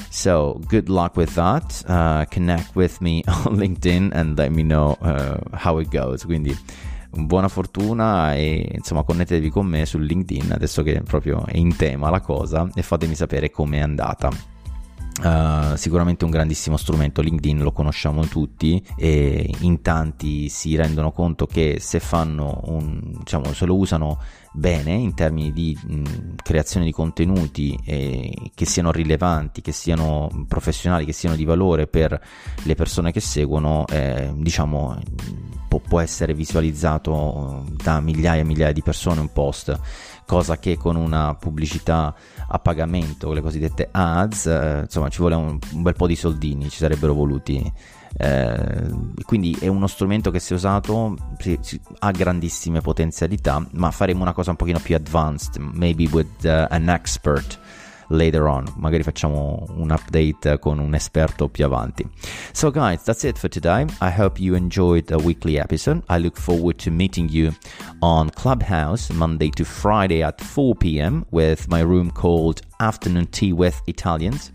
So, 0.09 0.59
good 0.67 0.87
luck 0.87 1.15
with 1.17 1.33
that. 1.33 1.83
Uh, 1.87 2.25
connect 2.29 2.75
with 2.75 2.99
me 2.99 3.21
on 3.27 3.57
LinkedIn 3.59 4.11
and 4.13 4.37
let 4.37 4.49
me 4.49 4.63
know 4.63 4.97
uh, 5.01 5.37
how 5.51 5.79
it 5.79 5.89
goes. 5.89 6.23
Quindi 6.25 6.57
buona 7.11 7.47
fortuna 7.47 8.35
e 8.35 8.71
insomma 8.75 9.03
connettetevi 9.03 9.49
con 9.49 9.65
me 9.65 9.85
su 9.85 9.97
LinkedIn 9.97 10.51
adesso 10.51 10.83
che 10.83 11.01
proprio 11.01 11.45
è 11.45 11.57
in 11.57 11.75
tema 11.75 12.09
la 12.09 12.21
cosa 12.21 12.69
e 12.73 12.81
fatemi 12.81 13.15
sapere 13.15 13.49
com'è 13.49 13.79
andata. 13.79 14.57
Uh, 15.21 15.75
sicuramente 15.75 16.23
un 16.23 16.31
grandissimo 16.31 16.77
strumento 16.77 17.21
LinkedIn 17.21 17.61
lo 17.61 17.73
conosciamo 17.73 18.25
tutti 18.25 18.81
e 18.95 19.53
in 19.59 19.81
tanti 19.81 20.47
si 20.47 20.77
rendono 20.77 21.11
conto 21.11 21.45
che 21.45 21.75
se 21.81 21.99
fanno 21.99 22.61
un 22.67 23.15
diciamo 23.17 23.51
se 23.51 23.65
lo 23.65 23.75
usano 23.75 24.17
bene 24.53 24.93
in 24.93 25.13
termini 25.15 25.51
di 25.51 25.77
mh, 25.77 26.35
creazione 26.41 26.85
di 26.85 26.93
contenuti 26.93 27.77
eh, 27.83 28.33
che 28.55 28.65
siano 28.65 28.91
rilevanti, 28.91 29.59
che 29.59 29.73
siano 29.73 30.45
professionali, 30.47 31.03
che 31.03 31.11
siano 31.11 31.35
di 31.35 31.43
valore 31.43 31.87
per 31.87 32.19
le 32.63 32.75
persone 32.75 33.11
che 33.11 33.19
seguono, 33.19 33.85
eh, 33.87 34.31
diciamo 34.35 34.97
può, 35.69 35.79
può 35.79 35.99
essere 36.01 36.33
visualizzato 36.33 37.63
da 37.81 38.01
migliaia 38.01 38.41
e 38.41 38.45
migliaia 38.45 38.73
di 38.73 38.81
persone 38.81 39.21
un 39.21 39.31
post 39.31 39.79
cosa 40.29 40.59
che 40.59 40.77
con 40.77 40.95
una 40.95 41.33
pubblicità 41.33 42.13
a 42.47 42.59
pagamento, 42.59 43.33
le 43.33 43.41
cosiddette 43.41 43.89
ads, 43.91 44.45
eh, 44.45 44.79
insomma 44.83 45.09
ci 45.09 45.17
vuole 45.17 45.33
un, 45.33 45.57
un, 45.71 45.81
bel 45.81 45.95
po' 45.95 46.05
di 46.05 46.15
soldini, 46.15 46.69
ci 46.69 46.77
sarebbero 46.77 47.15
voluti. 47.15 47.71
Eh, 48.15 48.91
quindi 49.25 49.57
è 49.59 49.67
uno 49.67 49.87
strumento 49.87 50.29
che 50.29 50.39
se 50.39 50.53
usato 50.53 51.15
sì, 51.39 51.57
sì, 51.61 51.81
ha 51.99 52.11
grandissime 52.11 52.79
potenzialità, 52.81 53.65
ma 53.71 53.89
faremo 53.89 54.21
una 54.21 54.33
cosa 54.33 54.51
un 54.51 54.55
pochino 54.55 54.79
più 54.79 54.93
advanced, 54.93 55.57
maybe 55.57 56.07
with 56.11 56.43
uh, 56.43 56.67
an 56.69 56.89
expert 56.89 57.59
later 58.09 58.47
on. 58.47 58.65
Magari 58.75 59.03
facciamo 59.03 59.65
un 59.75 59.91
update 59.91 60.59
con 60.59 60.79
un 60.79 60.93
esperto 60.93 61.47
più 61.49 61.65
avanti. 61.65 62.07
So 62.51 62.71
guys, 62.71 63.03
that's 63.03 63.23
it 63.23 63.37
for 63.37 63.49
today. 63.49 63.85
I 64.01 64.11
hope 64.11 64.39
you 64.39 64.55
enjoyed 64.55 65.05
the 65.05 65.17
weekly 65.17 65.57
episode. 65.57 66.03
I 66.09 66.19
look 66.19 66.37
forward 66.37 66.77
to 66.83 66.91
meeting 66.91 67.29
you 67.29 67.53
on 68.01 68.29
Clubhouse 68.29 69.11
Monday 69.13 69.49
to 69.51 69.63
Friday 69.63 70.23
at 70.23 70.41
4 70.41 70.75
p.m. 70.75 71.25
with 71.31 71.67
my 71.67 71.81
room 71.81 72.11
called 72.11 72.61
Afternoon 72.79 73.27
Tea 73.27 73.53
with 73.53 73.81
Italians. 73.87 74.51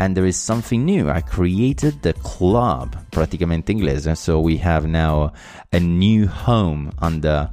And 0.00 0.16
there 0.16 0.26
is 0.26 0.36
something 0.36 0.84
new. 0.84 1.10
I 1.10 1.20
created 1.20 2.02
the 2.02 2.12
club, 2.12 2.96
praticamente 3.10 3.70
inglese. 3.70 4.16
So 4.16 4.38
we 4.38 4.56
have 4.58 4.86
now 4.86 5.32
a 5.72 5.80
new 5.80 6.28
home 6.28 6.92
under 7.00 7.50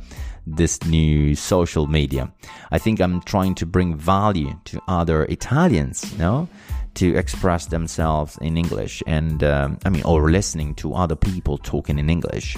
this 0.47 0.83
new 0.83 1.35
social 1.35 1.87
media. 1.87 2.31
I 2.71 2.77
think 2.77 2.99
I'm 2.99 3.21
trying 3.21 3.55
to 3.55 3.65
bring 3.65 3.95
value 3.95 4.59
to 4.65 4.81
other 4.87 5.23
Italians, 5.25 6.11
you 6.11 6.19
know, 6.19 6.47
to 6.95 7.15
express 7.15 7.67
themselves 7.67 8.37
in 8.41 8.57
English 8.57 9.03
and, 9.07 9.43
um, 9.43 9.79
I 9.85 9.89
mean, 9.89 10.03
or 10.03 10.31
listening 10.31 10.75
to 10.75 10.93
other 10.93 11.15
people 11.15 11.57
talking 11.57 11.99
in 11.99 12.09
English. 12.09 12.57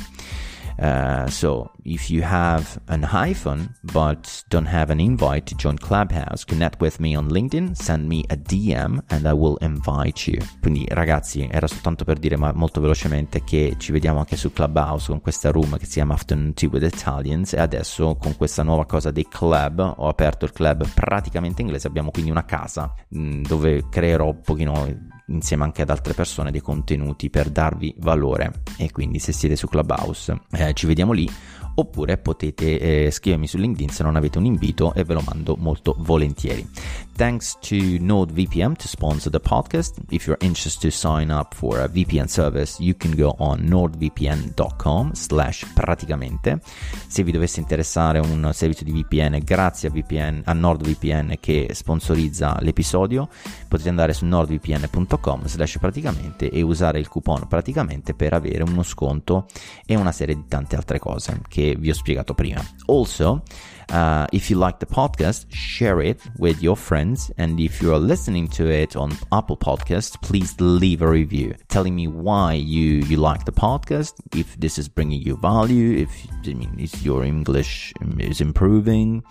Uh, 0.79 1.27
so 1.27 1.71
if 1.83 2.09
you 2.09 2.21
have 2.21 2.79
an 2.87 3.01
iPhone 3.01 3.69
but 3.91 4.43
don't 4.49 4.67
have 4.67 4.91
an 4.91 4.99
invite 4.99 5.45
to 5.45 5.55
join 5.55 5.77
Clubhouse, 5.77 6.45
connect 6.45 6.81
with 6.81 6.99
me 6.99 7.15
on 7.15 7.29
LinkedIn, 7.29 7.75
send 7.75 8.07
me 8.07 8.23
a 8.29 8.37
DM 8.37 9.01
and 9.09 9.27
I 9.27 9.33
will 9.33 9.57
invite 9.61 10.29
you. 10.29 10.39
Quindi 10.61 10.85
ragazzi, 10.89 11.47
era 11.49 11.67
soltanto 11.67 12.03
per 12.03 12.19
dire 12.19 12.37
ma 12.37 12.51
molto 12.53 12.79
velocemente 12.79 13.43
che 13.43 13.75
ci 13.77 13.91
vediamo 13.91 14.19
anche 14.19 14.35
su 14.35 14.51
Clubhouse 14.51 15.09
con 15.09 15.21
questa 15.21 15.51
room 15.51 15.77
che 15.77 15.85
si 15.85 15.93
chiama 15.93 16.13
Afternoon 16.13 16.53
Tea 16.53 16.69
with 16.71 16.83
Italians. 16.83 17.53
E 17.53 17.59
adesso 17.59 18.15
con 18.15 18.35
questa 18.35 18.63
nuova 18.63 18.85
cosa 18.85 19.11
dei 19.11 19.27
club, 19.27 19.79
ho 19.97 20.07
aperto 20.07 20.45
il 20.45 20.51
club 20.51 20.87
praticamente 20.93 21.61
inglese, 21.61 21.87
abbiamo 21.87 22.11
quindi 22.11 22.31
una 22.31 22.45
casa 22.45 22.93
mh, 23.09 23.19
mm, 23.19 23.41
dove 23.43 23.89
creerò 23.89 24.27
un 24.27 24.41
pochino 24.41 25.15
insieme 25.27 25.63
anche 25.63 25.81
ad 25.81 25.89
altre 25.89 26.13
persone 26.13 26.51
dei 26.51 26.61
contenuti 26.61 27.29
per 27.29 27.49
darvi 27.49 27.95
valore 27.99 28.61
e 28.77 28.91
quindi 28.91 29.19
se 29.19 29.31
siete 29.31 29.55
su 29.55 29.67
Clubhouse 29.67 30.41
eh, 30.51 30.73
ci 30.73 30.85
vediamo 30.85 31.11
lì 31.11 31.29
oppure 31.79 32.17
potete 32.17 33.05
eh, 33.05 33.11
scrivermi 33.11 33.47
su 33.47 33.57
LinkedIn 33.57 33.89
se 33.89 34.03
non 34.03 34.15
avete 34.15 34.39
un 34.39 34.45
invito 34.45 34.93
e 34.93 35.03
ve 35.03 35.13
lo 35.13 35.21
mando 35.23 35.55
molto 35.57 35.95
volentieri. 35.99 36.67
Thanks 37.15 37.57
to 37.59 37.75
NordVPN 37.75 38.75
to 38.75 38.87
sponsor 38.87 39.31
the 39.31 39.39
podcast. 39.39 39.99
If 40.09 40.25
you're 40.25 40.43
interested 40.43 40.89
to 40.91 40.95
sign 40.95 41.29
up 41.29 41.53
for 41.53 41.79
a 41.79 41.87
VPN 41.87 42.25
service, 42.25 42.81
you 42.81 42.95
can 42.95 43.15
go 43.15 43.35
on 43.37 43.59
nordvpn.com 43.59 45.13
slash 45.13 45.71
praticamente. 45.73 46.61
Se 47.07 47.23
vi 47.23 47.31
dovesse 47.31 47.59
interessare 47.59 48.19
un 48.19 48.49
servizio 48.53 48.85
di 48.85 48.91
VPN 48.91 49.39
grazie 49.43 49.89
a, 49.89 49.91
VPN, 49.91 50.41
a 50.45 50.53
NordVPN 50.53 51.35
che 51.39 51.69
sponsorizza 51.73 52.57
l'episodio, 52.61 53.29
potete 53.67 53.89
andare 53.89 54.13
su 54.13 54.25
nordvpn.com 54.25 55.16
slash 55.45 55.77
praticamente 55.79 56.49
e 56.49 56.61
usare 56.61 56.99
il 56.99 57.07
coupon 57.07 57.47
praticamente 57.47 58.13
per 58.13 58.33
avere 58.33 58.63
uno 58.63 58.83
sconto 58.83 59.45
e 59.85 59.95
una 59.95 60.11
serie 60.11 60.35
di 60.35 60.45
tante 60.47 60.75
altre 60.75 60.99
cose 60.99 61.41
che 61.47 61.75
vi 61.77 61.89
ho 61.89 61.93
spiegato 61.93 62.33
prima. 62.33 62.63
Also, 62.85 63.43
Uh, 63.89 64.27
if 64.33 64.49
you 64.49 64.57
like 64.57 64.79
the 64.79 64.85
podcast, 64.85 65.45
share 65.49 66.01
it 66.01 66.19
with 66.37 66.61
your 66.61 66.75
friends. 66.75 67.31
And 67.37 67.59
if 67.59 67.81
you 67.81 67.93
are 67.93 67.99
listening 67.99 68.49
to 68.49 68.69
it 68.69 68.95
on 68.95 69.17
Apple 69.31 69.55
Podcast, 69.55 70.21
please 70.21 70.53
leave 70.59 71.01
a 71.01 71.07
review 71.07 71.55
telling 71.69 71.95
me 71.95 72.07
why 72.07 72.53
you, 72.53 73.03
you 73.07 73.17
like 73.17 73.45
the 73.45 73.51
podcast, 73.51 74.13
if 74.35 74.59
this 74.59 74.77
is 74.77 74.89
bringing 74.89 75.21
you 75.21 75.37
value, 75.37 75.99
if 75.99 76.09
I 76.45 76.53
mean, 76.53 76.75
if 76.77 77.01
your 77.01 77.23
English 77.23 77.93
is 78.19 78.41
improving. 78.41 79.23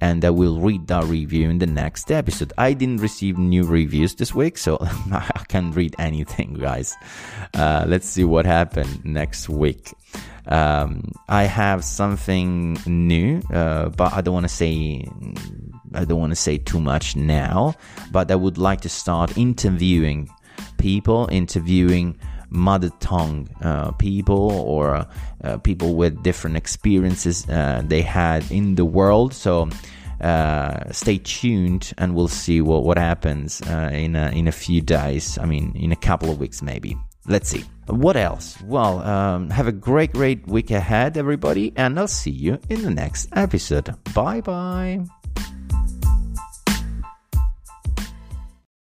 And 0.00 0.22
I 0.22 0.30
will 0.30 0.60
read 0.60 0.86
that 0.88 1.04
review 1.04 1.48
in 1.48 1.58
the 1.58 1.66
next 1.66 2.10
episode. 2.10 2.52
I 2.58 2.74
didn't 2.74 3.00
receive 3.00 3.38
new 3.38 3.64
reviews 3.64 4.14
this 4.14 4.34
week, 4.34 4.58
so 4.58 4.76
I 5.34 5.44
can't 5.44 5.74
read 5.74 5.94
anything, 5.98 6.54
guys. 6.54 6.96
Uh, 7.54 7.84
let's 7.86 8.06
see 8.08 8.24
what 8.24 8.46
happened 8.46 9.04
next 9.04 9.48
week. 9.48 9.92
Um, 10.46 11.12
I 11.28 11.44
have 11.44 11.84
something 11.84 12.78
new, 12.86 13.40
uh, 13.52 13.88
but 13.88 14.12
I 14.12 14.20
don't 14.20 14.34
want 14.34 14.44
to 14.44 14.54
say 14.54 15.06
I 15.94 16.04
don't 16.04 16.20
want 16.20 16.32
to 16.32 16.36
say 16.36 16.58
too 16.58 16.80
much 16.80 17.16
now. 17.16 17.74
But 18.12 18.30
I 18.30 18.34
would 18.34 18.58
like 18.58 18.82
to 18.82 18.88
start 18.88 19.38
interviewing 19.38 20.28
people, 20.76 21.28
interviewing 21.30 22.18
mother 22.50 22.90
tongue 23.00 23.48
uh, 23.62 23.92
people 23.92 24.52
or 24.52 25.06
uh, 25.42 25.58
people 25.58 25.94
with 25.94 26.22
different 26.22 26.56
experiences 26.56 27.48
uh, 27.48 27.82
they 27.84 28.02
had 28.02 28.50
in 28.50 28.74
the 28.74 28.84
world. 28.84 29.32
So. 29.32 29.68
Uh, 30.20 30.90
stay 30.92 31.18
tuned 31.18 31.92
and 31.98 32.14
we'll 32.14 32.28
see 32.28 32.60
what, 32.60 32.84
what 32.84 32.98
happens 32.98 33.60
uh, 33.62 33.90
in, 33.92 34.16
a, 34.16 34.30
in 34.30 34.48
a 34.48 34.52
few 34.52 34.80
days. 34.80 35.38
I 35.38 35.46
mean, 35.46 35.72
in 35.74 35.92
a 35.92 35.96
couple 35.96 36.30
of 36.30 36.38
weeks, 36.38 36.62
maybe. 36.62 36.96
Let's 37.26 37.48
see. 37.48 37.64
What 37.86 38.16
else? 38.16 38.60
Well, 38.62 39.00
um, 39.00 39.50
have 39.50 39.66
a 39.66 39.72
great, 39.72 40.12
great 40.12 40.46
week 40.46 40.70
ahead, 40.70 41.16
everybody, 41.16 41.72
and 41.76 41.98
I'll 41.98 42.08
see 42.08 42.30
you 42.30 42.58
in 42.68 42.82
the 42.82 42.90
next 42.90 43.28
episode. 43.32 43.94
Bye 44.14 44.40
bye. 44.40 45.04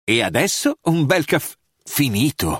E 0.06 0.22
adesso 0.22 0.76
un 0.86 1.06
bel 1.06 1.24
caffè 1.26 1.56
finito. 1.86 2.60